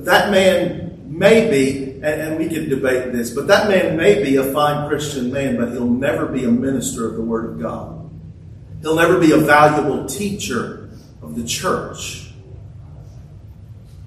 that 0.05 0.31
man 0.31 1.17
may 1.17 1.49
be, 1.49 2.01
and 2.01 2.37
we 2.37 2.49
can 2.49 2.69
debate 2.69 3.11
this, 3.13 3.29
but 3.29 3.47
that 3.47 3.69
man 3.69 3.95
may 3.95 4.21
be 4.21 4.35
a 4.35 4.43
fine 4.51 4.87
Christian 4.89 5.31
man, 5.31 5.57
but 5.57 5.71
he'll 5.71 5.85
never 5.85 6.25
be 6.25 6.43
a 6.43 6.51
minister 6.51 7.07
of 7.07 7.15
the 7.15 7.21
Word 7.21 7.51
of 7.51 7.61
God. 7.61 8.09
He'll 8.81 8.95
never 8.95 9.19
be 9.19 9.31
a 9.31 9.37
valuable 9.37 10.05
teacher 10.05 10.82
of 11.23 11.35
the 11.35 11.43
church. 11.45 12.31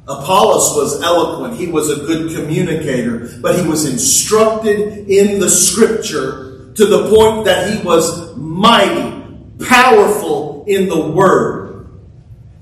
Apollos 0.09 0.77
was 0.77 1.03
eloquent. 1.03 1.57
He 1.57 1.67
was 1.67 1.91
a 1.91 2.05
good 2.07 2.35
communicator, 2.35 3.39
but 3.41 3.59
he 3.59 3.67
was 3.67 3.91
instructed 3.91 5.09
in 5.09 5.41
the 5.41 5.51
scripture 5.51 6.73
to 6.75 6.87
the 6.87 7.09
point 7.09 7.47
that 7.47 7.71
he 7.71 7.85
was 7.85 8.37
mighty, 8.37 9.25
powerful 9.67 10.65
in 10.69 10.89
the 10.89 11.11
word. 11.11 11.89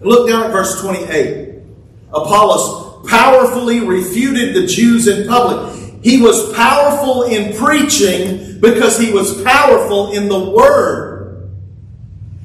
Look 0.01 0.29
down 0.29 0.45
at 0.45 0.53
verse 0.53 0.81
28. 0.81 1.61
Apollos 2.09 3.07
powerfully 3.09 3.81
refuted 3.81 4.55
the 4.55 4.67
Jews 4.67 5.07
in 5.09 5.29
public. 5.29 6.03
He 6.03 6.21
was 6.23 6.55
powerful 6.55 7.25
in 7.25 7.57
preaching 7.57 8.61
because 8.61 8.99
he 8.99 9.13
was 9.13 9.43
powerful 9.43 10.13
in 10.13 10.29
the 10.29 10.51
word. 10.51 11.51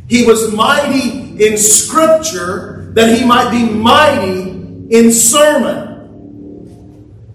He 0.10 0.26
was 0.26 0.54
mighty 0.54 1.29
in 1.40 1.58
scripture 1.58 2.92
that 2.94 3.18
he 3.18 3.26
might 3.26 3.50
be 3.52 3.64
mighty 3.66 4.52
in 4.90 5.12
sermon. 5.12 5.90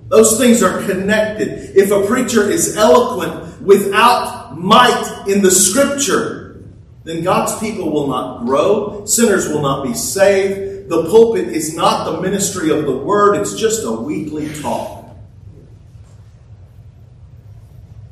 Those 0.09 0.39
things 0.39 0.63
are 0.63 0.83
connected. 0.83 1.77
If 1.77 1.91
a 1.91 2.07
preacher 2.07 2.49
is 2.49 2.77
eloquent 2.77 3.63
without 3.63 4.57
might 4.59 5.25
in 5.27 5.43
the 5.43 5.51
scripture, 5.51 6.63
then 7.05 7.23
God's 7.23 7.59
people 7.59 7.91
will 7.91 8.07
not 8.07 8.45
grow, 8.45 9.05
sinners 9.07 9.49
will 9.49 9.63
not 9.63 9.85
be 9.85 9.95
saved, 9.95 10.89
the 10.89 11.05
pulpit 11.05 11.49
is 11.49 11.75
not 11.75 12.05
the 12.05 12.21
ministry 12.21 12.71
of 12.71 12.85
the 12.85 12.97
word, 12.97 13.37
it's 13.37 13.55
just 13.55 13.85
a 13.85 13.91
weekly 13.91 14.53
talk. 14.61 15.05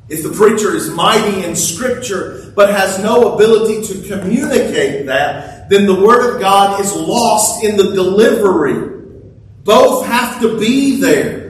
If 0.09 0.23
the 0.23 0.31
preacher 0.31 0.75
is 0.75 0.89
mighty 0.89 1.45
in 1.45 1.55
scripture 1.55 2.51
but 2.55 2.69
has 2.69 2.99
no 2.99 3.33
ability 3.33 3.81
to 3.87 4.07
communicate 4.07 5.05
that, 5.07 5.52
then 5.69 5.85
the 5.85 5.95
word 5.95 6.35
of 6.35 6.41
God 6.41 6.79
is 6.79 6.93
lost 6.95 7.63
in 7.63 7.77
the 7.77 7.93
delivery. 7.93 8.91
Both 9.63 10.05
have 10.05 10.41
to 10.41 10.59
be 10.59 10.99
there. 10.99 11.43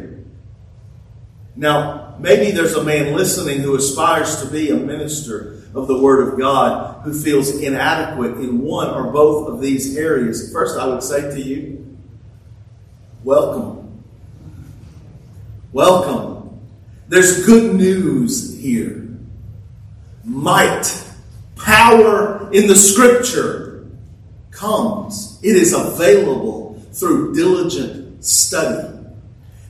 Now, 1.56 2.16
maybe 2.20 2.52
there's 2.52 2.76
a 2.76 2.84
man 2.84 3.16
listening 3.16 3.60
who 3.60 3.76
aspires 3.76 4.42
to 4.42 4.50
be 4.50 4.70
a 4.70 4.76
minister 4.76 5.64
of 5.74 5.88
the 5.88 6.00
Word 6.00 6.28
of 6.28 6.40
God 6.40 7.04
who 7.04 7.14
feels 7.14 7.50
inadequate 7.50 8.38
in 8.38 8.62
one 8.62 8.90
or 8.90 9.12
both 9.12 9.50
of 9.50 9.62
these 9.62 9.98
areas, 9.98 10.52
first 10.52 10.80
I 10.80 10.88
would 10.88 11.04
say 11.04 11.22
to 11.22 11.42
you, 11.42 11.98
welcome. 13.24 14.04
Welcome. 15.72 16.62
There's 17.08 17.46
good 17.46 17.76
news 17.76 18.60
here. 18.60 19.08
Might, 20.24 21.04
power 21.56 22.50
in 22.52 22.68
the 22.68 22.76
Scripture 22.76 23.63
comes. 24.64 25.40
It 25.44 25.58
is 25.58 25.74
available 25.74 26.82
through 26.94 27.36
diligent 27.36 28.24
study. 28.24 28.98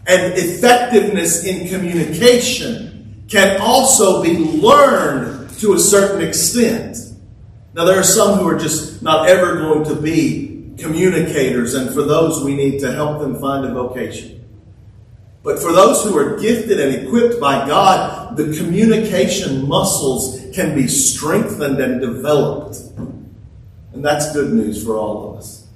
And 0.06 0.34
effectiveness 0.34 1.44
in 1.46 1.68
communication 1.68 3.24
can 3.28 3.60
also 3.60 4.22
be 4.22 4.38
learned 4.38 5.50
to 5.60 5.74
a 5.74 5.80
certain 5.80 6.22
extent. 6.28 6.98
Now, 7.74 7.86
there 7.86 8.00
are 8.00 8.04
some 8.04 8.38
who 8.38 8.48
are 8.48 8.60
just 8.60 9.02
not 9.02 9.28
ever 9.28 9.56
going 9.56 9.86
to 9.86 9.96
be 9.96 10.76
communicators, 10.78 11.74
and 11.74 11.92
for 11.92 12.04
those, 12.04 12.44
we 12.44 12.56
need 12.56 12.80
to 12.82 12.92
help 12.92 13.20
them 13.20 13.40
find 13.40 13.66
a 13.66 13.74
vocation. 13.74 14.46
But 15.42 15.58
for 15.58 15.72
those 15.72 16.04
who 16.04 16.16
are 16.18 16.38
gifted 16.40 16.80
and 16.80 16.94
equipped 17.04 17.42
by 17.42 17.68
God, 17.68 18.38
the 18.38 18.56
communication 18.56 19.68
muscles 19.68 20.40
can 20.54 20.76
be 20.76 20.88
strengthened 20.88 21.80
and 21.80 22.00
developed. 22.00 22.78
And 23.94 24.04
that's 24.04 24.34
good 24.34 24.52
news 24.52 24.84
for 24.84 24.98
all 24.98 25.30
of 25.30 25.38
us. 25.38 25.68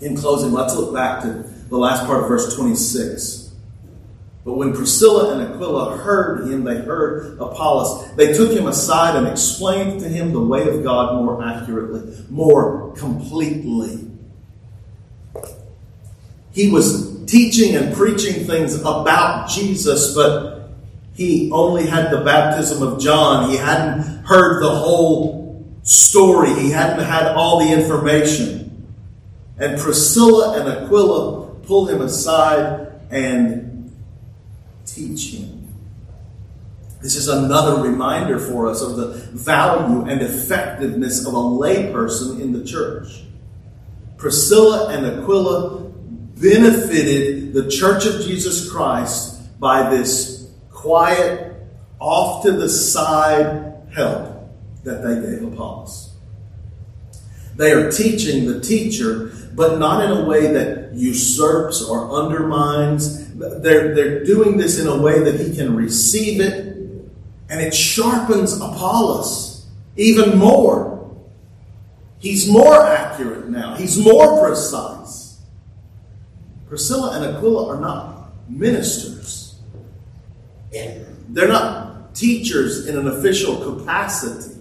In 0.00 0.16
closing, 0.16 0.52
let's 0.52 0.74
look 0.74 0.94
back 0.94 1.22
to 1.22 1.44
the 1.68 1.76
last 1.76 2.06
part 2.06 2.22
of 2.22 2.28
verse 2.28 2.54
26. 2.56 3.52
But 4.44 4.54
when 4.54 4.72
Priscilla 4.72 5.34
and 5.34 5.52
Aquila 5.52 5.98
heard 5.98 6.50
him, 6.50 6.64
they 6.64 6.76
heard 6.76 7.38
Apollos. 7.38 8.14
They 8.14 8.32
took 8.32 8.50
him 8.50 8.66
aside 8.66 9.16
and 9.16 9.26
explained 9.26 10.00
to 10.00 10.08
him 10.08 10.32
the 10.32 10.40
way 10.40 10.66
of 10.66 10.82
God 10.82 11.22
more 11.22 11.44
accurately, 11.44 12.24
more 12.30 12.94
completely. 12.96 14.10
He 16.52 16.70
was 16.70 17.24
teaching 17.26 17.76
and 17.76 17.94
preaching 17.94 18.46
things 18.46 18.74
about 18.80 19.50
Jesus, 19.50 20.14
but 20.14 20.70
he 21.12 21.50
only 21.52 21.86
had 21.86 22.10
the 22.10 22.22
baptism 22.22 22.82
of 22.82 23.00
John. 23.00 23.50
He 23.50 23.56
hadn't 23.56 24.24
heard 24.24 24.62
the 24.62 24.70
whole 24.70 25.37
story, 25.88 26.52
he 26.52 26.70
hadn't 26.70 27.02
had 27.04 27.28
all 27.28 27.60
the 27.60 27.72
information. 27.72 28.86
And 29.58 29.80
Priscilla 29.80 30.60
and 30.60 30.68
Aquila 30.68 31.54
pulled 31.62 31.90
him 31.90 32.02
aside 32.02 32.92
and 33.10 33.96
teach 34.84 35.32
him. 35.32 35.72
This 37.00 37.16
is 37.16 37.28
another 37.28 37.82
reminder 37.82 38.38
for 38.38 38.66
us 38.66 38.82
of 38.82 38.96
the 38.96 39.14
value 39.32 40.02
and 40.02 40.20
effectiveness 40.20 41.26
of 41.26 41.32
a 41.32 41.36
layperson 41.36 42.40
in 42.40 42.52
the 42.52 42.64
church. 42.64 43.22
Priscilla 44.18 44.88
and 44.90 45.06
Aquila 45.06 45.84
benefited 46.36 47.54
the 47.54 47.70
Church 47.70 48.04
of 48.04 48.20
Jesus 48.20 48.70
Christ 48.70 49.58
by 49.58 49.88
this 49.88 50.50
quiet, 50.70 51.54
off 51.98 52.44
to 52.44 52.52
the 52.52 52.68
side 52.68 53.74
help 53.94 54.37
that 54.84 55.02
they 55.02 55.20
gave 55.20 55.52
Apollos. 55.52 56.12
They 57.56 57.72
are 57.72 57.90
teaching 57.90 58.46
the 58.46 58.60
teacher, 58.60 59.32
but 59.54 59.78
not 59.78 60.04
in 60.04 60.16
a 60.16 60.28
way 60.28 60.52
that 60.52 60.94
usurps 60.94 61.82
or 61.82 62.10
undermines. 62.12 63.34
They're, 63.34 63.94
they're 63.94 64.24
doing 64.24 64.56
this 64.56 64.78
in 64.78 64.86
a 64.86 64.96
way 64.96 65.18
that 65.18 65.40
he 65.40 65.54
can 65.54 65.74
receive 65.74 66.40
it, 66.40 66.76
and 67.50 67.60
it 67.60 67.74
sharpens 67.74 68.54
Apollos 68.54 69.66
even 69.96 70.38
more. 70.38 70.94
He's 72.20 72.48
more 72.48 72.84
accurate 72.86 73.48
now, 73.48 73.74
he's 73.74 73.98
more 73.98 74.44
precise. 74.44 75.40
Priscilla 76.68 77.16
and 77.16 77.36
Aquila 77.36 77.76
are 77.76 77.80
not 77.80 78.30
ministers, 78.48 79.56
they're 80.70 81.48
not 81.48 82.14
teachers 82.14 82.86
in 82.86 82.96
an 82.96 83.08
official 83.08 83.74
capacity. 83.74 84.57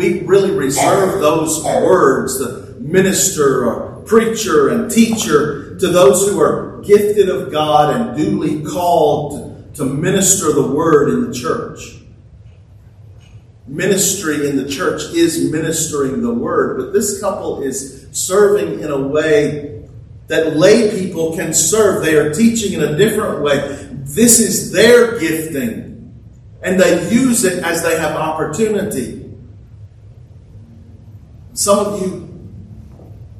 We 0.00 0.22
really 0.22 0.52
reserve 0.52 1.20
those 1.20 1.62
words, 1.62 2.38
the 2.38 2.74
minister 2.80 3.66
or 3.66 4.02
preacher 4.06 4.70
and 4.70 4.90
teacher, 4.90 5.76
to 5.78 5.88
those 5.88 6.26
who 6.26 6.40
are 6.40 6.80
gifted 6.82 7.28
of 7.28 7.52
God 7.52 7.94
and 7.94 8.16
duly 8.16 8.64
called 8.64 9.74
to 9.74 9.84
minister 9.84 10.54
the 10.54 10.66
word 10.66 11.10
in 11.10 11.30
the 11.30 11.34
church 11.34 12.00
ministry 13.70 14.48
in 14.48 14.56
the 14.56 14.68
church 14.68 15.02
is 15.14 15.50
ministering 15.50 16.22
the 16.22 16.32
word, 16.32 16.76
but 16.78 16.92
this 16.92 17.20
couple 17.20 17.62
is 17.62 18.08
serving 18.10 18.80
in 18.80 18.90
a 18.90 18.98
way 18.98 19.84
that 20.26 20.56
lay 20.56 20.90
people 20.98 21.36
can 21.36 21.54
serve. 21.54 22.04
They 22.04 22.16
are 22.16 22.34
teaching 22.34 22.72
in 22.72 22.82
a 22.82 22.96
different 22.96 23.42
way. 23.42 23.88
This 24.02 24.40
is 24.40 24.72
their 24.72 25.18
gifting, 25.18 26.12
and 26.62 26.80
they 26.80 27.10
use 27.10 27.44
it 27.44 27.62
as 27.62 27.82
they 27.82 27.98
have 27.98 28.16
opportunity. 28.16 29.19
Some 31.60 31.78
of 31.78 32.00
you 32.00 32.26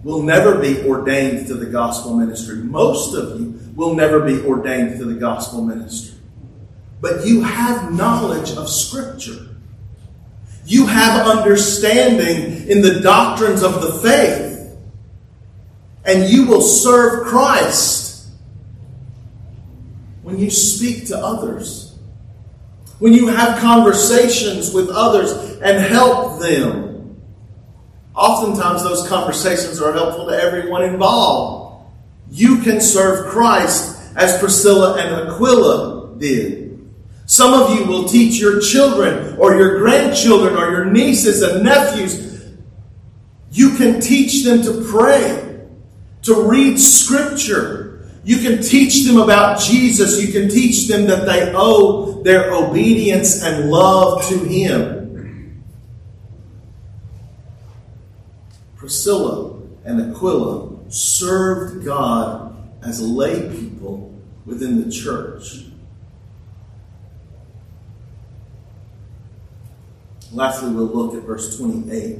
will 0.04 0.22
never 0.22 0.58
be 0.58 0.82
ordained 0.82 1.46
to 1.46 1.54
the 1.54 1.64
gospel 1.64 2.14
ministry. 2.14 2.56
Most 2.56 3.14
of 3.14 3.40
you 3.40 3.58
will 3.74 3.94
never 3.94 4.20
be 4.20 4.42
ordained 4.42 4.98
to 4.98 5.06
the 5.06 5.14
gospel 5.14 5.62
ministry. 5.62 6.18
But 7.00 7.24
you 7.24 7.40
have 7.40 7.94
knowledge 7.94 8.50
of 8.58 8.68
Scripture. 8.68 9.56
You 10.66 10.84
have 10.84 11.26
understanding 11.26 12.68
in 12.68 12.82
the 12.82 13.00
doctrines 13.00 13.62
of 13.62 13.80
the 13.80 13.90
faith. 13.90 14.76
And 16.04 16.28
you 16.28 16.46
will 16.46 16.60
serve 16.60 17.26
Christ 17.26 18.28
when 20.22 20.38
you 20.38 20.50
speak 20.50 21.06
to 21.06 21.16
others. 21.16 21.96
When 22.98 23.14
you 23.14 23.28
have 23.28 23.60
conversations 23.60 24.74
with 24.74 24.90
others 24.90 25.32
and 25.62 25.78
help 25.82 26.38
them. 26.38 26.89
Oftentimes, 28.20 28.82
those 28.82 29.08
conversations 29.08 29.80
are 29.80 29.94
helpful 29.94 30.26
to 30.26 30.34
everyone 30.34 30.82
involved. 30.82 31.90
You 32.30 32.58
can 32.58 32.78
serve 32.78 33.30
Christ 33.30 33.98
as 34.14 34.38
Priscilla 34.38 34.98
and 34.98 35.30
Aquila 35.30 36.16
did. 36.18 36.78
Some 37.24 37.54
of 37.54 37.74
you 37.74 37.86
will 37.86 38.06
teach 38.06 38.38
your 38.38 38.60
children 38.60 39.38
or 39.38 39.56
your 39.56 39.78
grandchildren 39.78 40.54
or 40.54 40.70
your 40.70 40.84
nieces 40.84 41.40
and 41.40 41.64
nephews. 41.64 42.44
You 43.52 43.76
can 43.76 44.02
teach 44.02 44.44
them 44.44 44.60
to 44.64 44.84
pray, 44.90 45.64
to 46.24 46.42
read 46.42 46.78
scripture. 46.78 48.06
You 48.22 48.36
can 48.36 48.62
teach 48.62 49.06
them 49.06 49.16
about 49.16 49.62
Jesus. 49.62 50.22
You 50.22 50.30
can 50.30 50.50
teach 50.50 50.88
them 50.88 51.06
that 51.06 51.24
they 51.24 51.50
owe 51.56 52.22
their 52.22 52.52
obedience 52.52 53.42
and 53.42 53.70
love 53.70 54.28
to 54.28 54.38
Him. 54.40 54.99
Priscilla 58.90 59.56
and 59.84 60.00
Aquila 60.00 60.90
served 60.90 61.84
God 61.84 62.56
as 62.82 63.00
lay 63.00 63.48
people 63.56 64.20
within 64.44 64.82
the 64.82 64.90
church. 64.90 65.66
Lastly, 70.32 70.72
we'll 70.72 70.86
look 70.86 71.14
at 71.14 71.22
verse 71.22 71.56
28. 71.56 72.18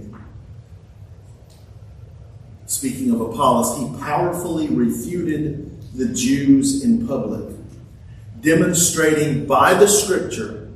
Speaking 2.67 3.11
of 3.11 3.21
Apollos, 3.21 3.77
he 3.77 4.01
powerfully 4.01 4.69
refuted 4.69 5.93
the 5.95 6.07
Jews 6.15 6.85
in 6.85 7.05
public, 7.05 7.53
demonstrating 8.43 9.45
by 9.45 9.75
the 9.75 9.89
scripture 9.89 10.71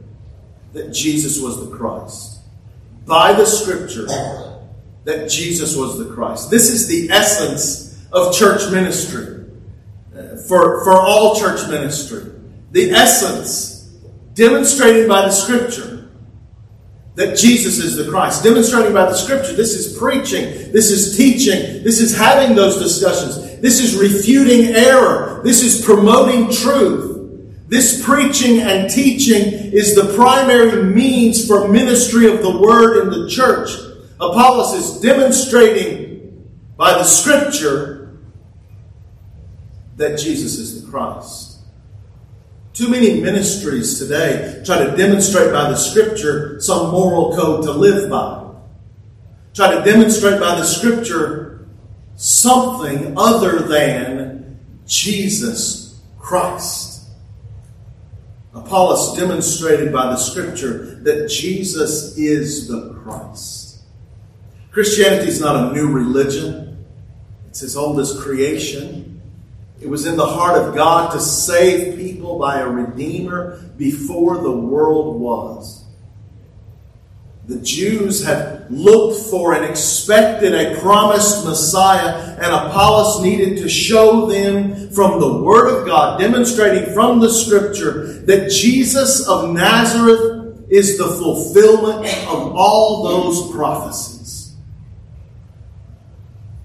that 0.73 0.91
Jesus 0.91 1.41
was 1.41 1.65
the 1.65 1.77
Christ. 1.77 2.41
By 3.07 3.33
the 3.33 3.47
scripture 3.47 4.09
that 5.05 5.29
Jesus 5.29 5.77
was 5.77 5.99
the 5.99 6.07
Christ. 6.07 6.51
This 6.51 6.71
is 6.71 6.89
the 6.89 7.11
essence 7.11 8.05
of 8.13 8.35
church 8.35 8.71
ministry, 8.73 9.47
uh, 10.17 10.37
for, 10.49 10.85
for 10.85 10.93
all 10.93 11.39
church 11.39 11.69
ministry. 11.69 12.33
The 12.73 12.91
essence 12.91 13.83
demonstrated 14.35 15.09
by 15.09 15.23
the 15.23 15.31
scripture 15.31 15.95
that 17.15 17.37
Jesus 17.37 17.79
is 17.79 17.97
the 17.97 18.11
Christ, 18.11 18.43
demonstrating 18.43 18.93
by 18.93 19.05
the 19.05 19.15
scripture. 19.15 19.53
This 19.53 19.75
is 19.75 19.97
preaching. 19.97 20.73
This 20.73 20.91
is 20.91 21.17
teaching. 21.17 21.85
This 21.85 22.01
is 22.01 22.17
having 22.17 22.57
those 22.57 22.79
discussions. 22.79 23.61
This 23.61 23.81
is 23.81 23.95
refuting 23.95 24.75
error. 24.75 25.41
This 25.45 25.63
is 25.63 25.85
promoting 25.85 26.51
truth. 26.51 27.13
This 27.69 28.05
preaching 28.05 28.61
and 28.61 28.91
teaching 28.91 29.73
is 29.73 29.95
the 29.95 30.15
primary 30.15 30.83
means 30.83 31.47
for 31.47 31.69
ministry 31.69 32.27
of 32.27 32.43
the 32.43 32.59
word 32.59 33.05
in 33.05 33.11
the 33.11 33.29
church. 33.29 33.71
Apollos 34.21 34.75
is 34.75 35.01
demonstrating 35.01 36.51
by 36.77 36.93
the 36.93 37.05
scripture 37.05 38.17
that 39.97 40.19
Jesus 40.19 40.59
is 40.59 40.83
the 40.83 40.91
Christ. 40.91 41.59
Too 42.73 42.89
many 42.89 43.21
ministries 43.21 43.99
today 43.99 44.63
try 44.65 44.85
to 44.85 44.97
demonstrate 44.97 45.53
by 45.53 45.71
the 45.71 45.77
scripture 45.77 46.61
some 46.61 46.91
moral 46.91 47.37
code 47.37 47.63
to 47.65 47.71
live 47.71 48.11
by. 48.11 48.51
Try 49.55 49.75
to 49.77 49.85
demonstrate 49.85 50.41
by 50.41 50.57
the 50.57 50.65
scripture 50.65 51.69
something 52.17 53.15
other 53.17 53.61
than 53.61 54.59
Jesus 54.87 56.01
Christ. 56.19 57.05
Apollos 58.55 59.17
demonstrated 59.17 59.93
by 59.93 60.07
the 60.07 60.17
scripture 60.17 61.01
that 61.03 61.29
Jesus 61.29 62.17
is 62.17 62.69
the 62.69 62.95
Christ. 62.95 63.64
Christianity 64.75 65.29
is 65.29 65.41
not 65.41 65.71
a 65.71 65.73
new 65.73 65.89
religion. 65.89 66.85
It's 67.47 67.63
as 67.63 67.77
old 67.77 68.01
as 68.01 68.21
creation. 68.21 69.23
It 69.81 69.89
was 69.89 70.05
in 70.05 70.17
the 70.17 70.27
heart 70.27 70.61
of 70.61 70.75
God 70.75 71.13
to 71.13 71.21
save 71.21 71.97
people 71.97 72.41
by 72.41 72.59
a 72.59 72.69
Redeemer 72.69 73.63
before 73.77 74.39
the 74.39 74.51
world 74.51 75.21
was. 75.21 75.85
The 77.47 77.61
Jews 77.61 78.25
had 78.25 78.69
looked 78.69 79.31
for 79.31 79.55
and 79.55 79.65
expected 79.65 80.53
a 80.53 80.81
promised 80.81 81.45
Messiah, 81.45 82.35
and 82.35 82.47
Apollos 82.47 83.23
needed 83.23 83.59
to 83.59 83.69
show 83.69 84.27
them 84.27 84.91
from 84.91 85.21
the 85.21 85.41
Word 85.41 85.69
of 85.69 85.87
God, 85.87 86.19
demonstrating 86.19 86.93
from 86.93 87.21
the 87.21 87.31
Scripture 87.31 88.23
that 88.23 88.51
Jesus 88.51 89.29
of 89.29 89.53
Nazareth 89.53 90.65
is 90.69 90.99
the 90.99 91.07
fulfillment 91.07 92.07
of 92.27 92.57
all 92.57 93.05
those 93.05 93.53
prophecies. 93.55 94.14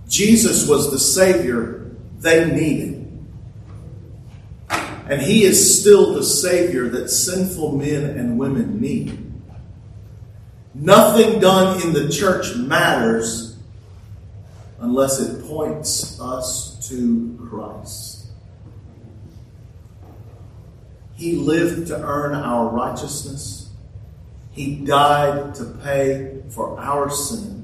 Jesus 0.09 0.67
was 0.67 0.91
the 0.91 0.99
Savior 0.99 1.91
they 2.17 2.51
needed. 2.51 2.95
And 4.69 5.21
He 5.21 5.43
is 5.43 5.79
still 5.79 6.13
the 6.13 6.23
Savior 6.23 6.89
that 6.89 7.09
sinful 7.09 7.77
men 7.77 8.17
and 8.17 8.37
women 8.37 8.81
need. 8.81 9.25
Nothing 10.73 11.39
done 11.39 11.81
in 11.81 11.93
the 11.93 12.09
church 12.09 12.55
matters 12.55 13.57
unless 14.79 15.19
it 15.19 15.45
points 15.45 16.19
us 16.19 16.87
to 16.89 17.37
Christ. 17.49 18.27
He 21.15 21.35
lived 21.35 21.87
to 21.87 22.01
earn 22.01 22.33
our 22.33 22.69
righteousness. 22.69 23.69
He 24.51 24.75
died 24.75 25.53
to 25.55 25.65
pay 25.83 26.41
for 26.49 26.79
our 26.79 27.09
sin. 27.09 27.58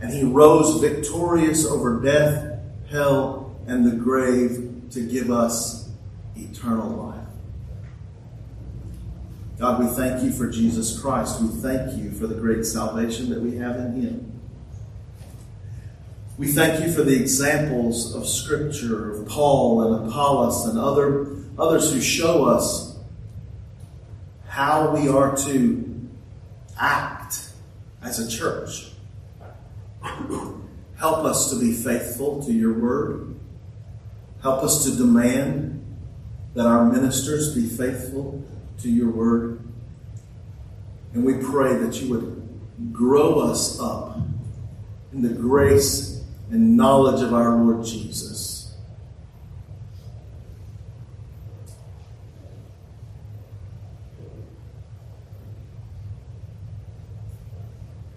And 0.00 0.12
he 0.12 0.22
rose 0.22 0.80
victorious 0.80 1.66
over 1.66 2.00
death, 2.00 2.60
hell, 2.90 3.56
and 3.66 3.84
the 3.84 3.96
grave 3.96 4.84
to 4.90 5.00
give 5.00 5.30
us 5.30 5.88
eternal 6.36 6.88
life. 6.88 7.18
God, 9.58 9.80
we 9.80 9.86
thank 9.86 10.22
you 10.22 10.30
for 10.30 10.48
Jesus 10.48 11.00
Christ. 11.00 11.40
We 11.40 11.48
thank 11.48 11.98
you 11.98 12.12
for 12.12 12.28
the 12.28 12.36
great 12.36 12.64
salvation 12.64 13.28
that 13.30 13.40
we 13.40 13.56
have 13.56 13.76
in 13.76 14.00
him. 14.00 14.40
We 16.38 16.46
thank 16.46 16.84
you 16.84 16.92
for 16.92 17.02
the 17.02 17.20
examples 17.20 18.14
of 18.14 18.28
Scripture, 18.28 19.10
of 19.10 19.26
Paul 19.26 19.82
and 19.82 20.08
Apollos 20.08 20.66
and 20.66 20.78
other, 20.78 21.36
others 21.58 21.92
who 21.92 22.00
show 22.00 22.44
us 22.44 22.96
how 24.46 24.94
we 24.94 25.08
are 25.08 25.36
to 25.36 26.08
act 26.78 27.50
as 28.00 28.20
a 28.20 28.30
church. 28.30 28.87
Help 30.98 31.24
us 31.24 31.50
to 31.50 31.60
be 31.60 31.72
faithful 31.72 32.42
to 32.44 32.52
your 32.52 32.72
word. 32.72 33.38
Help 34.42 34.62
us 34.62 34.84
to 34.84 34.96
demand 34.96 35.84
that 36.54 36.66
our 36.66 36.84
ministers 36.84 37.54
be 37.54 37.66
faithful 37.66 38.44
to 38.78 38.90
your 38.90 39.10
word. 39.10 39.60
And 41.14 41.24
we 41.24 41.34
pray 41.34 41.76
that 41.76 42.00
you 42.00 42.10
would 42.10 42.92
grow 42.92 43.40
us 43.40 43.80
up 43.80 44.18
in 45.12 45.22
the 45.22 45.28
grace 45.28 46.24
and 46.50 46.76
knowledge 46.76 47.22
of 47.22 47.32
our 47.32 47.56
Lord 47.56 47.84
Jesus. 47.84 48.74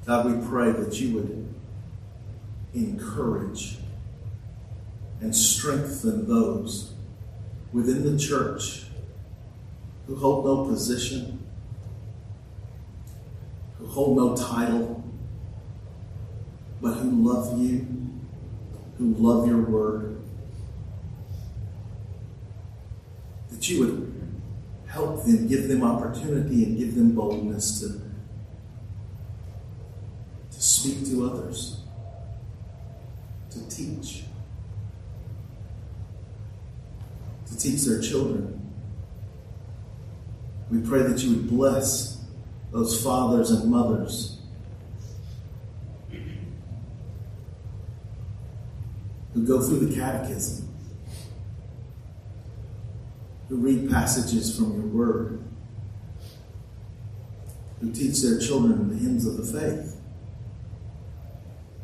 God, 0.06 0.26
we 0.26 0.48
pray 0.48 0.72
that 0.72 1.00
you 1.00 1.16
would 1.16 1.61
encourage 2.74 3.78
and 5.20 5.36
strengthen 5.36 6.28
those 6.28 6.94
within 7.72 8.04
the 8.04 8.18
church 8.18 8.86
who 10.08 10.16
hold 10.16 10.46
no 10.46 10.66
position, 10.66 11.46
who 13.78 13.86
hold 13.88 14.18
no 14.18 14.36
title, 14.36 15.04
but 16.82 16.94
who 16.94 17.12
love 17.12 17.60
you, 17.60 17.86
who 18.98 19.14
love 19.14 19.48
your 19.48 19.62
word. 19.62 20.22
That 23.52 23.70
you 23.70 23.80
would 23.80 24.12
help 24.88 25.24
them, 25.24 25.48
give 25.48 25.68
them 25.68 25.84
opportunity, 25.84 26.66
and 26.66 26.78
give 26.78 26.96
them 26.96 27.12
boldness 27.12 27.80
to, 27.82 28.02
to 30.52 30.62
speak 30.62 31.06
to 31.06 31.26
others, 31.26 31.81
teach, 33.76 34.24
to 37.48 37.58
teach 37.58 37.84
their 37.84 38.02
children. 38.02 38.58
We 40.70 40.80
pray 40.82 41.04
that 41.04 41.20
you 41.20 41.36
would 41.36 41.50
bless 41.50 42.24
those 42.72 43.04
fathers 43.04 43.52
and 43.52 43.70
mothers 43.70 44.38
who 49.34 49.46
go 49.46 49.62
through 49.62 49.86
the 49.86 49.96
catechism, 49.96 50.70
who 53.50 53.58
read 53.58 53.90
passages 53.90 54.56
from 54.56 54.74
your 54.76 54.88
word, 54.88 55.44
who 57.80 57.92
teach 57.92 58.22
their 58.22 58.40
children 58.40 58.90
the 58.90 58.96
hymns 58.96 59.26
of 59.26 59.38
the 59.38 59.44
faith. 59.44 59.91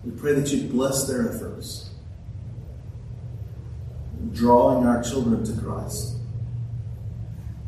We 0.08 0.18
pray 0.18 0.34
that 0.36 0.54
you 0.54 0.70
bless 0.70 1.06
their 1.06 1.30
efforts, 1.30 1.90
drawing 4.32 4.88
our 4.88 5.04
children 5.04 5.44
to 5.44 5.62
Christ, 5.62 6.16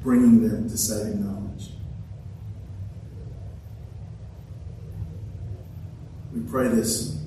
bringing 0.01 0.47
them 0.47 0.69
to 0.69 0.77
saving 0.77 1.21
knowledge. 1.21 1.71
We 6.33 6.39
pray 6.49 6.69
this 6.69 7.21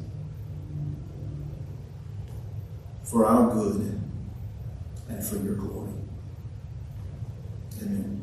for 3.05 3.27
our 3.27 3.53
good 3.53 4.01
and 5.11 5.23
for 5.23 5.37
your 5.37 5.57
glory. 5.57 5.93
Amen. 7.83 8.22